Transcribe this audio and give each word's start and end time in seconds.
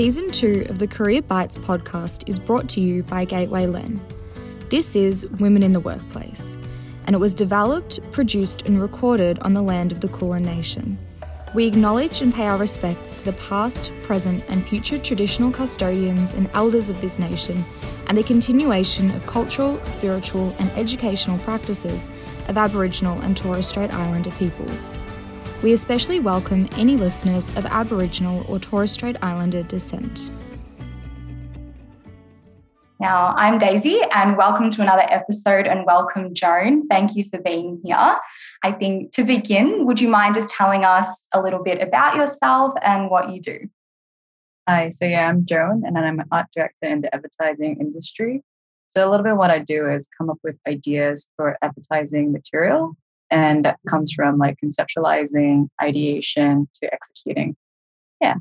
Season 0.00 0.30
2 0.30 0.68
of 0.70 0.78
the 0.78 0.86
Career 0.86 1.20
Bites 1.20 1.58
podcast 1.58 2.26
is 2.26 2.38
brought 2.38 2.70
to 2.70 2.80
you 2.80 3.02
by 3.02 3.26
Gateway 3.26 3.66
LLEN. 3.66 4.00
This 4.70 4.96
is 4.96 5.26
Women 5.26 5.62
in 5.62 5.72
the 5.72 5.80
Workplace, 5.80 6.56
and 7.04 7.14
it 7.14 7.18
was 7.18 7.34
developed, 7.34 8.00
produced, 8.10 8.62
and 8.62 8.80
recorded 8.80 9.38
on 9.40 9.52
the 9.52 9.60
land 9.60 9.92
of 9.92 10.00
the 10.00 10.08
Kulin 10.08 10.42
Nation. 10.42 10.98
We 11.54 11.66
acknowledge 11.66 12.22
and 12.22 12.32
pay 12.32 12.46
our 12.46 12.56
respects 12.56 13.14
to 13.16 13.26
the 13.26 13.34
past, 13.34 13.92
present, 14.02 14.42
and 14.48 14.66
future 14.66 14.96
traditional 14.96 15.52
custodians 15.52 16.32
and 16.32 16.48
elders 16.54 16.88
of 16.88 16.98
this 17.02 17.18
nation 17.18 17.62
and 18.06 18.16
the 18.16 18.22
continuation 18.22 19.10
of 19.10 19.26
cultural, 19.26 19.84
spiritual, 19.84 20.56
and 20.58 20.70
educational 20.78 21.36
practices 21.40 22.10
of 22.48 22.56
Aboriginal 22.56 23.20
and 23.20 23.36
Torres 23.36 23.66
Strait 23.66 23.92
Islander 23.92 24.30
peoples. 24.30 24.94
We 25.62 25.74
especially 25.74 26.20
welcome 26.20 26.70
any 26.78 26.96
listeners 26.96 27.54
of 27.54 27.66
Aboriginal 27.66 28.46
or 28.48 28.58
Torres 28.58 28.92
Strait 28.92 29.16
Islander 29.20 29.62
descent. 29.62 30.30
Now, 32.98 33.34
I'm 33.36 33.58
Daisy, 33.58 34.00
and 34.14 34.38
welcome 34.38 34.70
to 34.70 34.80
another 34.80 35.04
episode. 35.10 35.66
And 35.66 35.84
welcome, 35.84 36.32
Joan. 36.32 36.88
Thank 36.88 37.14
you 37.14 37.24
for 37.24 37.38
being 37.38 37.78
here. 37.84 38.16
I 38.62 38.72
think 38.72 39.12
to 39.12 39.22
begin, 39.22 39.84
would 39.84 40.00
you 40.00 40.08
mind 40.08 40.34
just 40.34 40.48
telling 40.48 40.86
us 40.86 41.28
a 41.34 41.42
little 41.42 41.62
bit 41.62 41.82
about 41.82 42.16
yourself 42.16 42.72
and 42.80 43.10
what 43.10 43.28
you 43.28 43.42
do? 43.42 43.68
Hi, 44.66 44.88
so 44.88 45.04
yeah, 45.04 45.28
I'm 45.28 45.44
Joan, 45.44 45.82
and 45.84 45.98
I'm 45.98 46.20
an 46.20 46.26
art 46.32 46.46
director 46.56 46.86
in 46.86 47.02
the 47.02 47.14
advertising 47.14 47.76
industry. 47.80 48.42
So, 48.88 49.06
a 49.06 49.10
little 49.10 49.24
bit 49.24 49.36
what 49.36 49.50
I 49.50 49.58
do 49.58 49.90
is 49.90 50.08
come 50.16 50.30
up 50.30 50.38
with 50.42 50.56
ideas 50.66 51.26
for 51.36 51.58
advertising 51.60 52.32
material, 52.32 52.96
and 53.30 53.64
that 53.64 53.78
comes 53.88 54.12
from 54.12 54.38
like 54.38 54.56
conceptualizing, 54.62 55.68
ideation 55.82 56.68
to 56.74 56.92
executing. 56.92 57.56
Yeah. 58.20 58.34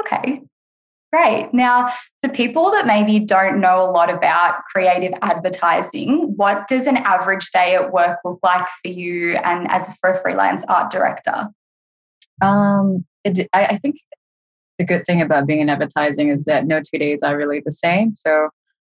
Okay, 0.00 0.42
Great. 1.12 1.52
Now, 1.52 1.92
for 2.22 2.30
people 2.30 2.70
that 2.70 2.86
maybe 2.86 3.18
don't 3.18 3.60
know 3.60 3.82
a 3.82 3.90
lot 3.90 4.08
about 4.08 4.64
creative 4.72 5.12
advertising, 5.20 6.32
what 6.36 6.66
does 6.68 6.86
an 6.86 6.96
average 6.96 7.50
day 7.50 7.74
at 7.74 7.92
work 7.92 8.18
look 8.24 8.38
like 8.42 8.66
for 8.82 8.88
you 8.88 9.36
and 9.36 9.70
as 9.70 9.94
for 9.98 10.10
a 10.10 10.18
freelance 10.18 10.64
art 10.70 10.90
director? 10.90 11.48
Um, 12.40 13.04
it, 13.24 13.46
I, 13.52 13.66
I 13.66 13.76
think 13.76 13.96
the 14.78 14.86
good 14.86 15.04
thing 15.04 15.20
about 15.20 15.46
being 15.46 15.60
in 15.60 15.68
advertising 15.68 16.30
is 16.30 16.46
that 16.46 16.66
no 16.66 16.80
two 16.80 16.98
days 16.98 17.22
are 17.22 17.36
really 17.36 17.60
the 17.62 17.72
same. 17.72 18.16
So, 18.16 18.48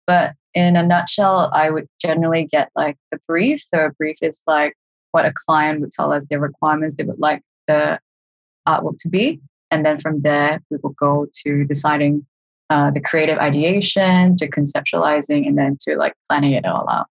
but 0.07 0.33
in 0.57 0.75
a 0.75 0.81
nutshell, 0.81 1.51
I 1.53 1.69
would 1.69 1.87
generally 2.01 2.45
get 2.45 2.71
like 2.75 2.97
a 3.13 3.17
brief. 3.27 3.61
So, 3.61 3.85
a 3.85 3.91
brief 3.91 4.17
is 4.23 4.41
like 4.47 4.73
what 5.11 5.25
a 5.25 5.33
client 5.45 5.81
would 5.81 5.91
tell 5.91 6.11
us 6.11 6.25
their 6.29 6.39
requirements 6.39 6.95
they 6.95 7.03
would 7.03 7.19
like 7.19 7.43
the 7.67 7.99
artwork 8.67 8.97
to 9.01 9.09
be. 9.09 9.39
And 9.69 9.85
then 9.85 9.99
from 9.99 10.21
there, 10.21 10.59
we 10.71 10.77
will 10.81 10.95
go 10.99 11.27
to 11.45 11.63
deciding 11.65 12.25
uh, 12.71 12.89
the 12.89 12.99
creative 12.99 13.37
ideation, 13.37 14.35
to 14.37 14.49
conceptualizing, 14.49 15.47
and 15.47 15.57
then 15.57 15.77
to 15.81 15.95
like 15.95 16.13
planning 16.27 16.53
it 16.53 16.65
all 16.65 16.89
out. 16.89 17.05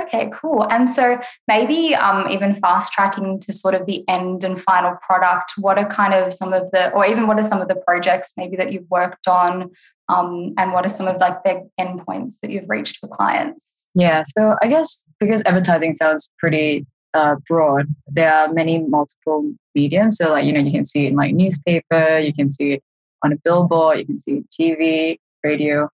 Okay, 0.00 0.30
cool. 0.34 0.66
And 0.70 0.88
so 0.88 1.20
maybe 1.46 1.94
um, 1.94 2.26
even 2.30 2.54
fast 2.54 2.92
tracking 2.92 3.38
to 3.40 3.52
sort 3.52 3.74
of 3.74 3.86
the 3.86 4.04
end 4.08 4.42
and 4.42 4.60
final 4.60 4.96
product. 5.06 5.52
What 5.58 5.78
are 5.78 5.86
kind 5.86 6.14
of 6.14 6.32
some 6.32 6.52
of 6.54 6.70
the, 6.70 6.90
or 6.92 7.06
even 7.06 7.26
what 7.26 7.38
are 7.38 7.44
some 7.44 7.60
of 7.60 7.68
the 7.68 7.76
projects 7.76 8.32
maybe 8.36 8.56
that 8.56 8.72
you've 8.72 8.90
worked 8.90 9.28
on, 9.28 9.70
um, 10.08 10.54
and 10.58 10.72
what 10.72 10.84
are 10.84 10.90
some 10.90 11.08
of 11.08 11.16
like 11.18 11.42
the 11.44 11.68
endpoints 11.80 12.40
that 12.40 12.50
you've 12.50 12.68
reached 12.68 12.98
for 12.98 13.08
clients? 13.08 13.88
Yeah, 13.94 14.24
so 14.36 14.56
I 14.62 14.68
guess 14.68 15.06
because 15.20 15.42
advertising 15.46 15.94
sounds 15.94 16.28
pretty 16.38 16.86
uh, 17.14 17.36
broad. 17.48 17.86
There 18.06 18.32
are 18.32 18.52
many 18.52 18.78
multiple 18.78 19.52
mediums. 19.74 20.16
So, 20.16 20.30
like, 20.30 20.44
you 20.44 20.52
know, 20.52 20.60
you 20.60 20.70
can 20.70 20.84
see 20.84 21.06
it 21.06 21.10
in 21.10 21.16
like 21.16 21.34
newspaper, 21.34 22.18
you 22.18 22.32
can 22.32 22.50
see 22.50 22.72
it 22.72 22.82
on 23.22 23.32
a 23.32 23.36
billboard, 23.44 23.98
you 23.98 24.06
can 24.06 24.18
see 24.18 24.38
it 24.38 24.46
TV, 24.50 25.18
radio. 25.44 25.88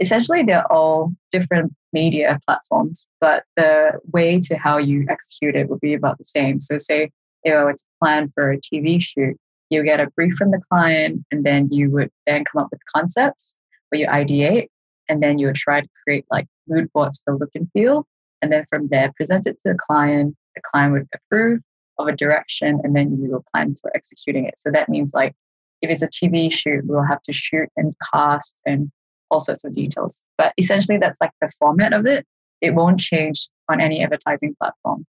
Essentially, 0.00 0.42
they're 0.42 0.70
all 0.72 1.12
different 1.30 1.72
media 1.92 2.40
platforms, 2.46 3.06
but 3.20 3.44
the 3.56 4.00
way 4.12 4.40
to 4.40 4.56
how 4.56 4.78
you 4.78 5.06
execute 5.08 5.54
it 5.54 5.68
would 5.68 5.80
be 5.80 5.94
about 5.94 6.18
the 6.18 6.24
same. 6.24 6.60
So, 6.60 6.78
say 6.78 7.10
if 7.44 7.54
I 7.54 7.64
were 7.64 7.72
to 7.72 7.84
plan 8.00 8.32
for 8.34 8.52
a 8.52 8.58
TV 8.58 9.00
shoot, 9.02 9.36
you 9.72 9.82
get 9.84 10.00
a 10.00 10.10
brief 10.10 10.34
from 10.34 10.50
the 10.50 10.60
client, 10.70 11.24
and 11.30 11.44
then 11.44 11.68
you 11.70 11.90
would 11.90 12.10
then 12.26 12.44
come 12.44 12.62
up 12.62 12.68
with 12.70 12.80
concepts 12.94 13.56
where 13.88 14.00
you 14.00 14.06
ideate, 14.06 14.68
and 15.08 15.22
then 15.22 15.38
you 15.38 15.46
would 15.46 15.56
try 15.56 15.80
to 15.80 15.88
create 16.04 16.24
like 16.30 16.46
mood 16.68 16.90
boards 16.92 17.20
for 17.24 17.36
look 17.36 17.50
and 17.54 17.68
feel. 17.72 18.06
And 18.40 18.52
then 18.52 18.64
from 18.68 18.88
there, 18.88 19.12
present 19.16 19.46
it 19.46 19.54
to 19.62 19.72
the 19.72 19.78
client, 19.78 20.34
the 20.54 20.62
client 20.62 20.92
would 20.92 21.08
approve 21.14 21.60
of 21.98 22.08
a 22.08 22.16
direction 22.16 22.80
and 22.82 22.96
then 22.96 23.18
you 23.20 23.30
will 23.30 23.44
plan 23.54 23.76
for 23.80 23.94
executing 23.94 24.46
it. 24.46 24.54
So 24.58 24.70
that 24.70 24.88
means 24.88 25.12
like 25.14 25.34
if 25.80 25.90
it's 25.90 26.02
a 26.02 26.08
TV 26.08 26.52
shoot, 26.52 26.84
we'll 26.86 27.04
have 27.04 27.22
to 27.22 27.32
shoot 27.32 27.68
and 27.76 27.94
cast 28.12 28.60
and 28.66 28.90
all 29.30 29.40
sorts 29.40 29.64
of 29.64 29.72
details. 29.72 30.24
But 30.38 30.52
essentially 30.58 30.98
that's 30.98 31.20
like 31.20 31.32
the 31.40 31.50
format 31.58 31.92
of 31.92 32.06
it. 32.06 32.26
It 32.60 32.74
won't 32.74 33.00
change 33.00 33.48
on 33.68 33.80
any 33.80 34.02
advertising 34.02 34.54
platform. 34.60 35.06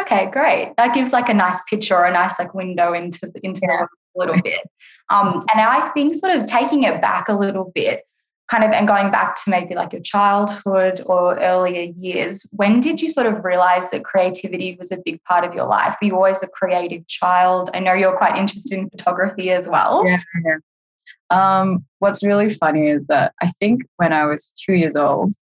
Okay, 0.00 0.30
great. 0.30 0.74
That 0.76 0.94
gives 0.94 1.12
like 1.12 1.28
a 1.28 1.34
nice 1.34 1.60
picture 1.68 1.96
or 1.96 2.04
a 2.04 2.12
nice 2.12 2.38
like 2.38 2.54
window 2.54 2.92
into 2.92 3.30
into 3.42 3.60
yeah. 3.62 3.84
a 3.84 4.18
little 4.18 4.40
bit. 4.42 4.60
Um, 5.10 5.40
and 5.52 5.60
I 5.60 5.88
think 5.90 6.14
sort 6.14 6.36
of 6.36 6.46
taking 6.46 6.84
it 6.84 7.00
back 7.00 7.28
a 7.28 7.34
little 7.34 7.72
bit, 7.74 8.04
kind 8.48 8.64
of 8.64 8.70
and 8.70 8.88
going 8.88 9.10
back 9.10 9.36
to 9.36 9.50
maybe 9.50 9.74
like 9.74 9.92
your 9.92 10.02
childhood 10.02 11.00
or 11.06 11.38
earlier 11.38 11.92
years 11.98 12.46
when 12.52 12.80
did 12.80 13.00
you 13.00 13.10
sort 13.10 13.26
of 13.26 13.44
realize 13.44 13.90
that 13.90 14.04
creativity 14.04 14.74
was 14.78 14.90
a 14.90 14.98
big 15.04 15.22
part 15.24 15.44
of 15.44 15.54
your 15.54 15.66
life 15.66 15.96
were 16.00 16.08
you 16.08 16.14
always 16.14 16.42
a 16.42 16.48
creative 16.48 17.06
child 17.06 17.70
i 17.74 17.78
know 17.78 17.92
you're 17.92 18.16
quite 18.16 18.36
interested 18.36 18.72
in 18.72 18.88
photography 18.90 19.50
as 19.50 19.68
well 19.68 20.06
yeah, 20.06 20.20
yeah. 20.44 20.56
Um, 21.30 21.84
what's 21.98 22.24
really 22.24 22.48
funny 22.48 22.88
is 22.88 23.06
that 23.06 23.32
i 23.42 23.48
think 23.58 23.82
when 23.96 24.12
i 24.12 24.24
was 24.24 24.52
two 24.52 24.74
years 24.74 24.96
old 24.96 25.34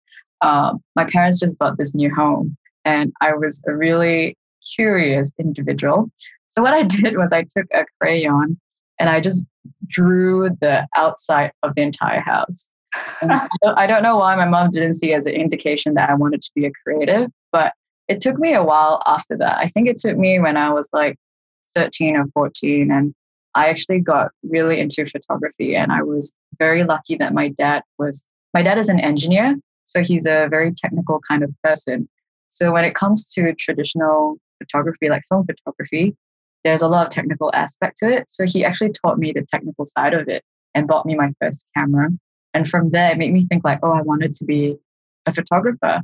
um, 0.41 0.81
my 0.95 1.05
parents 1.05 1.39
just 1.39 1.57
bought 1.57 1.77
this 1.77 1.93
new 1.93 2.13
home 2.13 2.57
and 2.85 3.13
i 3.21 3.33
was 3.33 3.61
a 3.67 3.75
really 3.75 4.35
curious 4.75 5.31
individual 5.39 6.09
so 6.47 6.61
what 6.61 6.73
i 6.73 6.83
did 6.97 7.17
was 7.17 7.31
i 7.31 7.43
took 7.43 7.65
a 7.73 7.85
crayon 7.99 8.59
and 8.99 9.09
i 9.09 9.19
just 9.19 9.45
drew 9.87 10.49
the 10.61 10.87
outside 10.95 11.51
of 11.63 11.73
the 11.75 11.81
entire 11.81 12.21
house 12.21 12.69
I, 13.21 13.47
don't, 13.61 13.77
I 13.77 13.87
don't 13.87 14.03
know 14.03 14.17
why 14.17 14.35
my 14.35 14.45
mom 14.45 14.71
didn't 14.71 14.93
see 14.93 15.13
as 15.13 15.25
an 15.25 15.33
indication 15.33 15.95
that 15.95 16.09
I 16.09 16.13
wanted 16.13 16.41
to 16.41 16.51
be 16.55 16.65
a 16.65 16.71
creative, 16.83 17.29
but 17.51 17.73
it 18.07 18.21
took 18.21 18.37
me 18.37 18.53
a 18.53 18.63
while 18.63 19.01
after 19.05 19.37
that. 19.37 19.57
I 19.57 19.67
think 19.67 19.87
it 19.87 19.97
took 19.97 20.17
me 20.17 20.39
when 20.39 20.57
I 20.57 20.71
was 20.71 20.87
like 20.93 21.17
13 21.75 22.15
or 22.15 22.25
14 22.33 22.91
and 22.91 23.13
I 23.53 23.69
actually 23.69 23.99
got 23.99 24.31
really 24.43 24.79
into 24.79 25.05
photography 25.05 25.75
and 25.75 25.91
I 25.91 26.03
was 26.03 26.33
very 26.59 26.83
lucky 26.83 27.15
that 27.15 27.33
my 27.33 27.49
dad 27.49 27.83
was 27.97 28.25
my 28.53 28.61
dad 28.61 28.77
is 28.77 28.89
an 28.89 28.99
engineer, 28.99 29.55
so 29.83 30.01
he's 30.01 30.25
a 30.25 30.47
very 30.49 30.73
technical 30.73 31.19
kind 31.27 31.43
of 31.43 31.53
person. 31.61 32.07
So 32.47 32.71
when 32.71 32.85
it 32.85 32.95
comes 32.95 33.29
to 33.33 33.53
traditional 33.55 34.37
photography 34.57 35.09
like 35.09 35.23
film 35.29 35.45
photography, 35.45 36.15
there's 36.63 36.81
a 36.81 36.87
lot 36.87 37.07
of 37.07 37.13
technical 37.13 37.51
aspect 37.53 37.97
to 37.97 38.09
it. 38.09 38.29
So 38.29 38.45
he 38.45 38.65
actually 38.65 38.91
taught 38.91 39.19
me 39.19 39.31
the 39.31 39.45
technical 39.51 39.85
side 39.85 40.13
of 40.13 40.27
it 40.27 40.43
and 40.73 40.87
bought 40.87 41.05
me 41.05 41.15
my 41.15 41.31
first 41.41 41.65
camera. 41.75 42.09
And 42.53 42.67
from 42.67 42.89
there, 42.89 43.11
it 43.11 43.17
made 43.17 43.33
me 43.33 43.45
think 43.45 43.63
like, 43.63 43.79
oh, 43.83 43.91
I 43.91 44.01
wanted 44.01 44.33
to 44.35 44.45
be 44.45 44.75
a 45.25 45.33
photographer. 45.33 46.01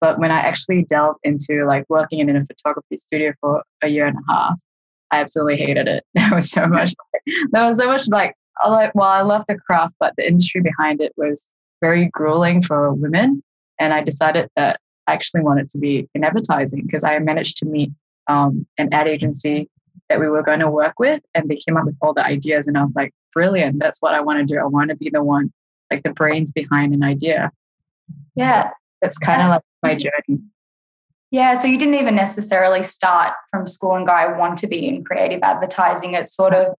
But 0.00 0.18
when 0.18 0.30
I 0.30 0.40
actually 0.40 0.84
delved 0.84 1.20
into 1.24 1.64
like 1.66 1.84
working 1.88 2.20
in 2.20 2.34
a 2.34 2.44
photography 2.44 2.96
studio 2.96 3.32
for 3.40 3.62
a 3.82 3.88
year 3.88 4.06
and 4.06 4.16
a 4.16 4.32
half, 4.32 4.54
I 5.10 5.20
absolutely 5.20 5.56
hated 5.56 5.88
it. 5.88 6.04
There 6.14 6.34
was 6.34 6.50
so 6.50 6.66
much, 6.66 6.94
there 7.50 7.66
was 7.66 7.78
so 7.78 7.86
much 7.86 8.08
like, 8.08 8.34
like, 8.66 8.94
well, 8.94 9.08
I 9.08 9.22
love 9.22 9.44
the 9.48 9.56
craft, 9.56 9.94
but 9.98 10.14
the 10.16 10.26
industry 10.26 10.60
behind 10.60 11.00
it 11.00 11.12
was 11.16 11.50
very 11.80 12.08
grueling 12.12 12.62
for 12.62 12.92
women. 12.92 13.42
And 13.78 13.92
I 13.92 14.02
decided 14.02 14.48
that 14.56 14.80
actually 15.12 15.42
wanted 15.42 15.68
to 15.70 15.78
be 15.78 16.08
in 16.14 16.24
advertising 16.24 16.82
because 16.86 17.04
I 17.04 17.18
managed 17.18 17.56
to 17.58 17.66
meet 17.66 17.90
um, 18.26 18.66
an 18.78 18.92
ad 18.92 19.08
agency 19.08 19.68
that 20.08 20.20
we 20.20 20.28
were 20.28 20.42
going 20.42 20.60
to 20.60 20.70
work 20.70 20.98
with, 20.98 21.22
and 21.34 21.48
they 21.48 21.56
came 21.56 21.76
up 21.76 21.84
with 21.84 21.96
all 22.00 22.14
the 22.14 22.24
ideas, 22.24 22.66
and 22.66 22.76
I 22.76 22.82
was 22.82 22.94
like, 22.94 23.12
brilliant! 23.32 23.80
That's 23.80 24.00
what 24.00 24.14
I 24.14 24.20
want 24.20 24.38
to 24.40 24.44
do. 24.44 24.60
I 24.60 24.64
want 24.64 24.90
to 24.90 24.96
be 24.96 25.10
the 25.10 25.22
one 25.22 25.52
like 25.90 26.02
the 26.02 26.12
brains 26.12 26.52
behind 26.52 26.94
an 26.94 27.02
idea. 27.02 27.50
Yeah. 28.34 28.64
So 28.64 28.70
that's 29.02 29.18
kind 29.18 29.42
of 29.42 29.48
like 29.48 29.62
my 29.82 29.94
journey. 29.94 30.40
Yeah, 31.30 31.54
so 31.54 31.68
you 31.68 31.78
didn't 31.78 31.94
even 31.94 32.16
necessarily 32.16 32.82
start 32.82 33.34
from 33.52 33.66
school 33.66 33.94
and 33.94 34.06
go, 34.06 34.12
I 34.12 34.36
want 34.36 34.58
to 34.58 34.66
be 34.66 34.88
in 34.88 35.04
creative 35.04 35.40
advertising. 35.42 36.14
It 36.14 36.28
sort 36.28 36.52
of 36.52 36.74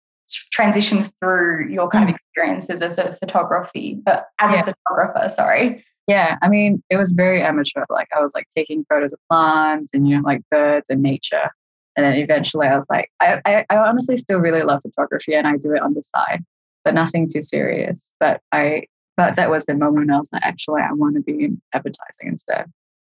transitioned 0.57 1.13
through 1.21 1.69
your 1.69 1.89
kind 1.89 2.09
of 2.09 2.15
mm. 2.15 2.19
experiences 2.19 2.83
as 2.83 2.99
a 2.99 3.15
photography, 3.15 4.01
but 4.05 4.27
as 4.41 4.53
yeah. 4.53 4.61
a 4.61 4.75
photographer, 4.75 5.29
sorry. 5.29 5.85
Yeah, 6.11 6.39
I 6.43 6.49
mean, 6.49 6.83
it 6.91 6.97
was 6.97 7.13
very 7.13 7.41
amateur. 7.41 7.85
Like 7.89 8.09
I 8.13 8.21
was 8.21 8.35
like 8.35 8.49
taking 8.53 8.85
photos 8.89 9.13
of 9.13 9.21
plants 9.31 9.95
and 9.95 10.09
you 10.09 10.17
know, 10.17 10.23
like 10.25 10.43
birds 10.51 10.87
and 10.91 11.03
nature. 11.03 11.51
And 11.97 12.05
then 12.05 12.15
eventually 12.15 12.67
I 12.67 12.75
was 12.75 12.87
like, 12.91 13.13
I, 13.21 13.41
I, 13.45 13.65
I 13.71 13.77
honestly 13.77 14.17
still 14.17 14.41
really 14.41 14.63
love 14.63 14.83
photography 14.83 15.35
and 15.35 15.47
I 15.47 15.57
do 15.57 15.73
it 15.73 15.81
on 15.81 15.95
the 15.95 16.03
side, 16.03 16.45
but 16.85 16.95
nothing 16.95 17.29
too 17.33 17.43
serious. 17.43 18.13
But 18.19 18.41
I 18.51 18.87
but 19.17 19.37
that 19.37 19.51
was 19.51 19.67
the 19.67 19.77
moment 19.77 20.11
I 20.11 20.19
was 20.19 20.29
like, 20.33 20.43
actually, 20.43 20.83
I 20.83 20.93
want 20.95 21.15
to 21.15 21.23
be 21.23 21.45
in 21.45 21.63
advertising 21.73 22.27
instead. 22.27 22.65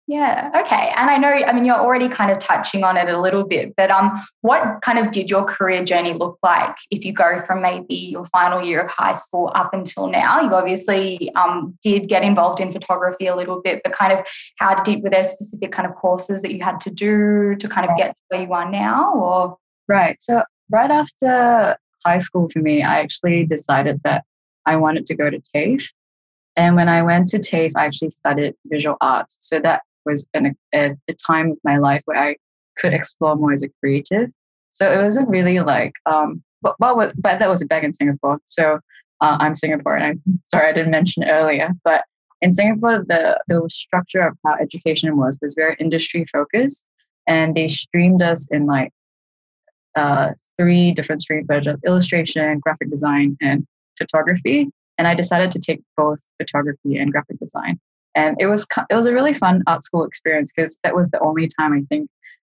Yeah. 0.10 0.50
Okay. 0.66 0.92
And 0.98 1.08
I 1.08 1.18
know, 1.18 1.30
I 1.30 1.54
mean, 1.54 1.66
you're 1.66 1.80
already 1.80 2.10
kind 2.10 2.32
of 2.32 2.40
touching 2.40 2.84
on 2.84 2.98
it 2.98 3.10
a 3.10 3.22
little 3.22 3.46
bit, 3.46 3.76
but 3.78 3.92
um, 3.92 4.26
what 4.42 4.82
kind 4.82 4.98
of 4.98 5.12
did 5.12 5.30
your 5.30 5.46
career 5.46 5.86
journey 5.86 6.14
look 6.14 6.40
like 6.42 6.76
if 6.90 7.06
you 7.06 7.14
go 7.14 7.44
from 7.46 7.62
maybe 7.62 7.94
your 7.94 8.26
final 8.26 8.60
year 8.60 8.82
of 8.82 8.90
high 8.90 9.14
school 9.14 9.52
up 9.54 9.72
until 9.72 10.08
now? 10.08 10.42
You 10.42 10.52
obviously 10.56 11.32
um, 11.36 11.78
did 11.84 12.10
get 12.10 12.24
involved 12.24 12.60
in 12.60 12.72
photography 12.72 13.28
a 13.28 13.36
little 13.36 13.62
bit, 13.62 13.82
but 13.84 13.94
kind 13.94 14.12
of 14.12 14.26
how 14.58 14.82
did 14.82 15.04
were 15.04 15.12
there 15.12 15.24
specific 15.24 15.72
kind 15.72 15.88
of 15.88 15.94
courses 15.94 16.42
that 16.42 16.56
you 16.56 16.64
had 16.64 16.82
to 16.82 16.90
do 16.90 17.56
to 17.58 17.68
kind 17.68 17.88
of 17.88 17.96
get 17.96 18.16
where 18.30 18.42
you 18.42 18.52
are 18.52 18.68
now, 18.68 19.14
or? 19.14 19.58
Right. 19.88 20.20
So 20.20 20.42
right 20.72 20.90
after 20.90 21.78
high 22.04 22.18
school 22.18 22.50
for 22.52 22.60
me, 22.60 22.82
I 22.82 23.00
actually 23.02 23.46
decided 23.46 24.02
that 24.06 24.24
I 24.66 24.76
wanted 24.78 25.06
to 25.06 25.16
go 25.16 25.30
to 25.30 25.40
TAFE. 25.56 25.88
And 26.56 26.76
when 26.76 26.90
I 26.90 27.04
went 27.04 27.28
to 27.28 27.38
TAFE, 27.38 27.74
I 27.76 27.86
actually 27.86 28.10
studied 28.10 28.56
visual 28.66 28.98
arts. 29.02 29.38
So 29.48 29.60
that 29.60 29.84
was 30.10 30.26
an, 30.34 30.56
a, 30.74 30.96
a 31.08 31.14
time 31.26 31.52
of 31.52 31.58
my 31.64 31.78
life 31.78 32.02
where 32.06 32.18
I 32.18 32.36
could 32.78 32.94
explore 32.94 33.36
more 33.36 33.54
as 33.54 33.64
a 33.64 33.70
creative. 33.80 34.30
So 34.72 34.92
it 34.92 35.02
wasn't 35.02 35.30
really 35.30 35.60
like, 35.60 35.94
um, 36.06 36.44
but, 36.62 36.76
but, 36.80 37.14
but 37.18 37.40
that 37.40 37.50
was 37.50 37.64
back 37.66 37.84
in 37.84 37.94
Singapore. 37.94 38.40
So 38.46 38.80
uh, 39.22 39.38
I'm 39.40 39.54
Singaporean. 39.54 40.02
I'm 40.02 40.22
sorry 40.46 40.70
I 40.70 40.74
didn't 40.74 40.92
mention 40.92 41.24
earlier, 41.24 41.70
but 41.84 42.04
in 42.42 42.54
Singapore, 42.54 43.04
the 43.06 43.40
the 43.48 43.68
structure 43.70 44.22
of 44.26 44.38
how 44.46 44.56
education 44.56 45.18
was 45.18 45.38
was 45.42 45.56
very 45.56 45.76
industry 45.80 46.26
focused, 46.32 46.86
and 47.28 47.56
they 47.56 47.68
streamed 47.68 48.22
us 48.22 48.48
in 48.50 48.66
like 48.66 48.92
uh, 49.96 50.32
three 50.58 50.94
different 50.94 51.22
streams: 51.22 51.48
illustration, 51.86 52.60
graphic 52.60 52.90
design, 52.90 53.36
and 53.42 53.66
photography. 53.98 54.70
And 54.98 55.08
I 55.08 55.16
decided 55.16 55.52
to 55.52 55.60
take 55.60 55.82
both 55.96 56.20
photography 56.38 56.98
and 56.98 57.12
graphic 57.12 57.40
design 57.40 57.80
and 58.20 58.36
it 58.40 58.48
was 58.48 58.68
it 58.90 58.96
was 58.96 59.06
a 59.06 59.14
really 59.14 59.34
fun 59.34 59.64
art 59.66 59.84
school 59.84 60.04
experience 60.04 60.52
because 60.54 60.78
that 60.84 60.96
was 60.96 61.10
the 61.10 61.20
only 61.22 61.48
time 61.58 61.72
I 61.74 61.82
think 61.88 62.10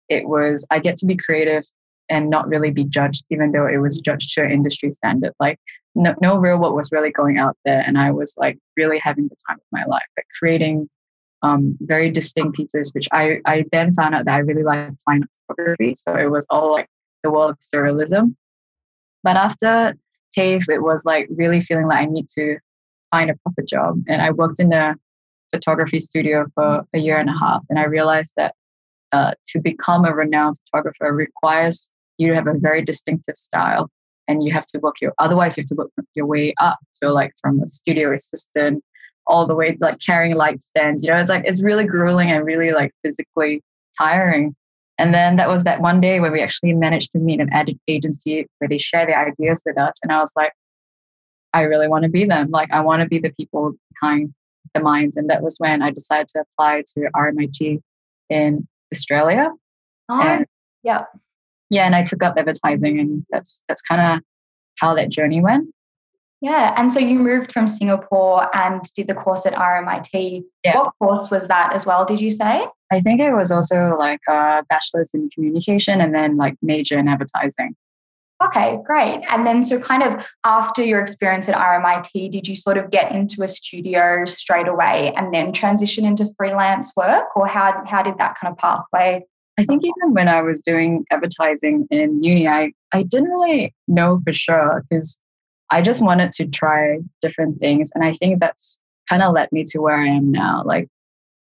it 0.08 0.28
was 0.28 0.66
I 0.70 0.80
get 0.80 0.96
to 0.98 1.06
be 1.06 1.16
creative 1.16 1.64
and 2.10 2.28
not 2.28 2.48
really 2.48 2.72
be 2.72 2.84
judged, 2.84 3.24
even 3.30 3.52
though 3.52 3.66
it 3.66 3.78
was 3.78 4.00
judged 4.00 4.34
to 4.34 4.42
an 4.42 4.50
industry 4.50 4.90
standard. 4.90 5.32
Like 5.38 5.58
no, 5.94 6.14
no 6.20 6.36
real 6.36 6.58
work 6.58 6.74
was 6.74 6.90
really 6.90 7.12
going 7.12 7.38
out 7.38 7.56
there, 7.64 7.80
and 7.86 7.96
I 7.96 8.10
was 8.10 8.34
like 8.36 8.58
really 8.76 8.98
having 8.98 9.28
the 9.28 9.36
time 9.46 9.58
of 9.58 9.68
my 9.70 9.84
life, 9.84 10.08
like 10.16 10.26
creating 10.38 10.88
um, 11.42 11.76
very 11.80 12.10
distinct 12.10 12.56
pieces, 12.56 12.90
which 12.92 13.08
I 13.12 13.40
I 13.46 13.64
then 13.70 13.94
found 13.94 14.16
out 14.16 14.24
that 14.24 14.34
I 14.34 14.38
really 14.38 14.64
like 14.64 14.90
fine 15.04 15.22
photography. 15.46 15.94
So 15.94 16.16
it 16.16 16.30
was 16.30 16.44
all 16.50 16.72
like 16.72 16.88
the 17.22 17.30
world 17.30 17.50
of 17.52 17.58
surrealism. 17.58 18.34
But 19.22 19.36
after 19.36 19.94
TAFE, 20.36 20.68
it 20.68 20.82
was 20.82 21.04
like 21.04 21.28
really 21.30 21.60
feeling 21.60 21.86
like 21.86 22.00
I 22.00 22.06
need 22.06 22.28
to 22.30 22.58
find 23.12 23.30
a 23.30 23.36
proper 23.44 23.62
job, 23.62 24.02
and 24.08 24.20
I 24.20 24.32
worked 24.32 24.58
in 24.58 24.72
a 24.72 24.96
photography 25.52 25.98
studio 25.98 26.46
for 26.54 26.84
a 26.92 26.98
year 26.98 27.18
and 27.18 27.28
a 27.28 27.38
half. 27.38 27.62
And 27.68 27.78
I 27.78 27.84
realized 27.84 28.32
that 28.36 28.54
uh, 29.12 29.32
to 29.48 29.60
become 29.60 30.04
a 30.04 30.14
renowned 30.14 30.56
photographer 30.66 31.12
requires 31.12 31.90
you 32.18 32.28
to 32.28 32.34
have 32.34 32.46
a 32.46 32.54
very 32.58 32.82
distinctive 32.82 33.36
style 33.36 33.90
and 34.28 34.42
you 34.42 34.52
have 34.52 34.66
to 34.66 34.78
work 34.78 35.00
your 35.00 35.12
otherwise 35.18 35.56
you 35.56 35.62
have 35.62 35.68
to 35.68 35.74
work 35.74 35.90
your 36.14 36.26
way 36.26 36.54
up 36.60 36.78
so 36.92 37.12
like 37.12 37.32
from 37.40 37.60
a 37.60 37.68
studio 37.68 38.12
assistant 38.14 38.82
all 39.26 39.46
the 39.46 39.54
way 39.54 39.76
like 39.80 39.98
carrying 40.00 40.34
light 40.34 40.60
stands 40.62 41.02
you 41.02 41.10
know 41.10 41.16
it's 41.16 41.30
like 41.30 41.44
it's 41.44 41.62
really 41.62 41.84
grueling 41.84 42.30
and 42.30 42.44
really 42.44 42.72
like 42.72 42.92
physically 43.02 43.62
tiring 43.98 44.54
and 44.98 45.12
then 45.12 45.36
that 45.36 45.48
was 45.48 45.64
that 45.64 45.80
one 45.80 46.00
day 46.00 46.20
where 46.20 46.32
we 46.32 46.40
actually 46.40 46.72
managed 46.72 47.10
to 47.12 47.18
meet 47.18 47.40
an 47.40 47.52
ad 47.52 47.70
agency 47.88 48.46
where 48.58 48.68
they 48.68 48.78
share 48.78 49.06
their 49.06 49.18
ideas 49.18 49.62
with 49.66 49.78
us 49.78 49.94
and 50.02 50.12
i 50.12 50.18
was 50.18 50.30
like 50.36 50.52
i 51.52 51.62
really 51.62 51.88
want 51.88 52.04
to 52.04 52.10
be 52.10 52.24
them 52.24 52.50
like 52.50 52.70
i 52.72 52.80
want 52.80 53.02
to 53.02 53.08
be 53.08 53.18
the 53.18 53.32
people 53.32 53.72
behind 53.92 54.32
the 54.74 54.80
minds. 54.80 55.16
And 55.16 55.28
that 55.30 55.42
was 55.42 55.56
when 55.58 55.82
I 55.82 55.90
decided 55.90 56.28
to 56.28 56.44
apply 56.58 56.82
to 56.94 57.08
RMIT 57.14 57.80
in 58.28 58.66
Australia. 58.92 59.50
Oh, 60.08 60.20
and, 60.20 60.46
yeah. 60.82 61.04
Yeah, 61.70 61.86
and 61.86 61.94
I 61.94 62.02
took 62.02 62.22
up 62.22 62.34
advertising, 62.36 63.00
and 63.00 63.24
that's 63.30 63.62
that's 63.66 63.80
kind 63.80 64.00
of 64.00 64.22
how 64.78 64.94
that 64.94 65.08
journey 65.08 65.40
went. 65.40 65.68
Yeah, 66.42 66.74
and 66.76 66.92
so 66.92 66.98
you 66.98 67.18
moved 67.18 67.52
from 67.52 67.68
Singapore 67.68 68.54
and 68.54 68.82
did 68.96 69.06
the 69.06 69.14
course 69.14 69.46
at 69.46 69.54
RMIT. 69.54 70.42
Yeah. 70.64 70.76
What 70.76 70.92
course 70.98 71.30
was 71.30 71.48
that 71.48 71.72
as 71.72 71.86
well? 71.86 72.04
Did 72.04 72.20
you 72.20 72.32
say? 72.32 72.66
I 72.90 73.00
think 73.00 73.20
it 73.20 73.32
was 73.32 73.52
also 73.52 73.96
like 73.96 74.20
a 74.28 74.64
bachelor's 74.68 75.14
in 75.14 75.30
communication 75.30 76.00
and 76.00 76.12
then 76.14 76.36
like 76.36 76.56
major 76.60 76.98
in 76.98 77.08
advertising. 77.08 77.76
Okay, 78.46 78.78
great. 78.84 79.22
And 79.30 79.46
then, 79.46 79.62
so 79.62 79.78
kind 79.78 80.02
of 80.02 80.26
after 80.44 80.82
your 80.82 81.00
experience 81.00 81.48
at 81.48 81.54
RMIT, 81.54 82.30
did 82.30 82.48
you 82.48 82.56
sort 82.56 82.76
of 82.76 82.90
get 82.90 83.12
into 83.12 83.42
a 83.42 83.48
studio 83.48 84.24
straight 84.26 84.68
away 84.68 85.12
and 85.16 85.32
then 85.32 85.52
transition 85.52 86.04
into 86.04 86.26
freelance 86.36 86.92
work, 86.96 87.26
or 87.36 87.46
how, 87.46 87.82
how 87.86 88.02
did 88.02 88.18
that 88.18 88.36
kind 88.40 88.52
of 88.52 88.58
pathway? 88.58 89.24
I 89.58 89.64
think 89.64 89.84
even 89.84 90.14
when 90.14 90.28
I 90.28 90.40
was 90.42 90.62
doing 90.62 91.04
advertising 91.10 91.86
in 91.90 92.22
uni, 92.22 92.48
I, 92.48 92.72
I 92.92 93.02
didn't 93.02 93.28
really 93.28 93.74
know 93.86 94.18
for 94.24 94.32
sure 94.32 94.82
because 94.88 95.20
I 95.70 95.82
just 95.82 96.02
wanted 96.02 96.32
to 96.32 96.46
try 96.46 96.98
different 97.20 97.60
things. 97.60 97.90
And 97.94 98.02
I 98.02 98.12
think 98.14 98.40
that's 98.40 98.78
kind 99.08 99.22
of 99.22 99.34
led 99.34 99.52
me 99.52 99.64
to 99.68 99.78
where 99.78 99.96
I 99.96 100.06
am 100.06 100.30
now. 100.32 100.62
Like, 100.64 100.88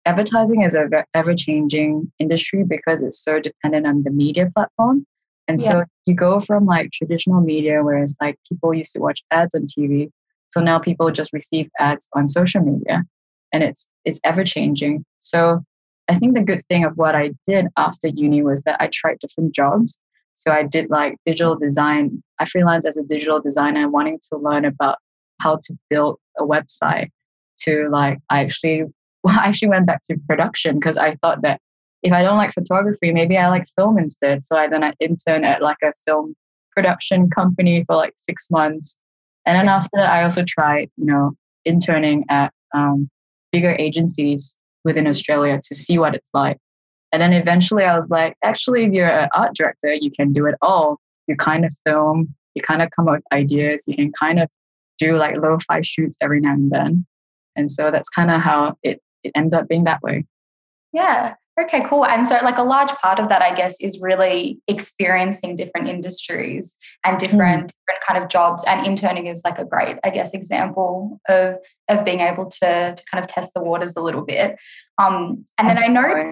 advertising 0.06 0.64
is 0.64 0.76
a 0.76 0.90
ever 1.14 1.34
changing 1.34 2.12
industry 2.20 2.64
because 2.68 3.02
it's 3.02 3.24
so 3.24 3.40
dependent 3.40 3.88
on 3.88 4.04
the 4.04 4.12
media 4.12 4.52
platform. 4.54 5.06
And 5.48 5.60
yeah. 5.60 5.70
so 5.70 5.84
you 6.06 6.16
go 6.16 6.40
from 6.40 6.66
like 6.66 6.92
traditional 6.92 7.42
media, 7.42 7.84
where 7.84 7.98
it's 7.98 8.16
like 8.22 8.38
people 8.48 8.74
used 8.74 8.94
to 8.94 9.00
watch 9.00 9.22
ads 9.32 9.56
on 9.56 9.68
TV, 9.68 10.10
so 10.52 10.62
now 10.62 10.80
people 10.80 11.12
just 11.12 11.34
receive 11.34 11.70
ads 11.80 12.08
on 12.14 12.28
social 12.28 12.62
media, 12.62 13.04
and 13.52 13.64
it's 13.64 13.88
it's 14.06 14.20
ever 14.24 14.44
changing. 14.44 15.04
So 15.20 15.62
I 16.08 16.16
think 16.16 16.36
the 16.36 16.42
good 16.42 16.66
thing 16.68 16.86
of 16.86 16.94
what 16.96 17.16
I 17.16 17.32
did 17.46 17.68
after 17.78 18.08
uni 18.08 18.44
was 18.44 18.62
that 18.62 18.82
I 18.82 18.90
tried 18.92 19.20
different 19.20 19.56
jobs. 19.56 20.00
So 20.36 20.52
I 20.52 20.64
did 20.64 20.90
like 20.90 21.16
digital 21.26 21.56
design. 21.56 22.24
I 22.40 22.46
freelanced 22.46 22.86
as 22.86 22.98
a 22.98 23.04
digital 23.04 23.40
designer, 23.40 23.90
wanting 23.90 24.20
to 24.32 24.38
learn 24.38 24.66
about 24.66 24.98
how 25.40 25.58
to 25.64 25.78
build 25.90 26.20
a 26.40 26.44
website. 26.44 27.10
To 27.66 27.88
like, 27.92 28.18
I 28.30 28.42
actually 28.44 28.84
well, 29.24 29.38
I 29.40 29.48
actually 29.48 29.70
went 29.70 29.88
back 29.88 30.02
to 30.10 30.18
production 30.28 30.76
because 30.76 30.98
I 30.98 31.16
thought 31.16 31.42
that 31.42 31.62
if 32.04 32.12
I 32.12 32.22
don't 32.22 32.38
like 32.38 32.54
photography, 32.54 33.12
maybe 33.12 33.38
I 33.38 33.48
like 33.48 33.66
film 33.76 33.98
instead. 33.98 34.46
So 34.46 34.58
I 34.58 34.68
then 34.68 34.84
I 34.84 34.94
intern 35.00 35.44
at 35.44 35.62
like 35.62 35.78
a 35.84 35.94
film 36.06 36.36
production 36.76 37.30
company 37.30 37.84
for 37.86 37.96
like 37.96 38.14
six 38.18 38.52
months. 38.52 38.98
And 39.46 39.56
then 39.58 39.70
after 39.70 39.92
that, 39.94 40.12
I 40.12 40.24
also 40.24 40.44
tried, 40.46 40.90
you 40.98 41.06
know, 41.06 41.32
interning 41.66 42.26
at 42.30 42.52
um, 42.74 43.10
bigger 43.52 43.76
agencies 43.80 44.58
within 44.84 45.08
Australia 45.08 45.62
to 45.64 45.76
see 45.76 45.98
what 45.98 46.14
it's 46.14 46.30
like. 46.34 46.58
And 47.12 47.22
then 47.22 47.32
eventually 47.32 47.84
I 47.84 47.96
was 47.96 48.08
like, 48.10 48.36
actually, 48.44 48.86
if 48.86 48.92
you're 48.92 49.08
an 49.08 49.30
art 49.34 49.56
director, 49.56 49.94
you 49.94 50.12
can 50.12 50.34
do 50.34 50.46
it 50.46 50.56
all. 50.62 51.00
You 51.28 51.36
kind 51.38 51.64
of 51.64 51.74
film, 51.86 52.34
you 52.56 52.62
kind 52.62 52.82
of 52.82 52.90
come 52.92 53.08
up 53.08 53.16
with 53.16 53.24
ideas, 53.32 53.84
you 53.88 53.96
can 53.96 54.12
kind 54.12 54.40
of 54.40 54.50
do 54.98 55.18
like 55.18 55.38
low 55.38 55.58
fi 55.68 55.82
shoots 55.82 56.18
every 56.22 56.42
now 56.42 56.54
and 56.54 56.72
then. 56.72 57.06
And 57.56 57.72
so 57.72 57.92
that's 57.92 58.10
kind 58.10 58.32
of 58.32 58.42
how 58.42 58.78
it, 58.84 59.02
it 59.24 59.32
ended 59.36 59.54
up 59.54 59.68
being 59.70 59.84
that 59.86 60.02
way. 60.02 60.26
Yeah. 60.92 61.36
Okay, 61.60 61.84
cool. 61.86 62.04
And 62.04 62.26
so, 62.26 62.40
like, 62.42 62.58
a 62.58 62.64
large 62.64 62.90
part 62.90 63.20
of 63.20 63.30
that, 63.30 63.44
I 63.44 63.54
guess, 63.54 63.80
is 63.80 64.02
really 64.02 64.60
experiencing 64.68 65.56
different 65.56 65.88
industries 65.88 66.80
and 67.06 67.20
different, 67.20 67.66
mm. 67.66 67.68
different 67.68 68.04
kind 68.08 68.24
of 68.24 68.30
jobs. 68.30 68.64
And 68.68 68.88
interning 68.88 69.28
is 69.28 69.44
like 69.46 69.60
a 69.60 69.66
great, 69.66 69.98
I 70.04 70.10
guess, 70.10 70.34
example 70.34 71.20
of 71.30 71.58
of 71.90 72.06
being 72.06 72.22
able 72.22 72.46
to 72.46 72.96
to 72.96 73.04
kind 73.12 73.24
of 73.24 73.28
test 73.28 73.54
the 73.54 73.62
waters 73.62 73.96
a 73.96 74.02
little 74.02 74.24
bit. 74.26 74.56
Um, 74.98 75.46
and 75.60 75.70
then 75.70 75.78
I 75.78 75.88
know, 75.88 76.32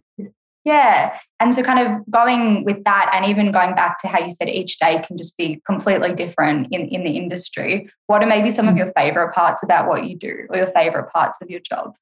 yeah. 0.66 1.20
And 1.40 1.54
so, 1.54 1.62
kind 1.62 1.80
of 1.88 2.02
going 2.10 2.66
with 2.66 2.84
that, 2.86 3.12
and 3.14 3.24
even 3.26 3.52
going 3.52 3.76
back 3.76 4.00
to 4.00 4.08
how 4.08 4.20
you 4.20 4.32
said 4.32 4.50
each 4.50 4.80
day 4.80 5.04
can 5.06 5.20
just 5.20 5.38
be 5.38 5.62
completely 5.68 6.16
different 6.16 6.68
in 6.72 6.88
in 6.88 7.04
the 7.04 7.16
industry. 7.16 7.92
What 8.08 8.24
are 8.24 8.28
maybe 8.28 8.50
some 8.50 8.68
of 8.68 8.74
mm. 8.74 8.80
your 8.80 8.92
favorite 8.98 9.36
parts 9.36 9.62
about 9.62 9.88
what 9.88 10.06
you 10.06 10.18
do, 10.18 10.48
or 10.50 10.58
your 10.58 10.68
favorite 10.68 11.12
parts 11.12 11.44
of 11.44 11.50
your 11.52 11.60
job? 11.60 11.94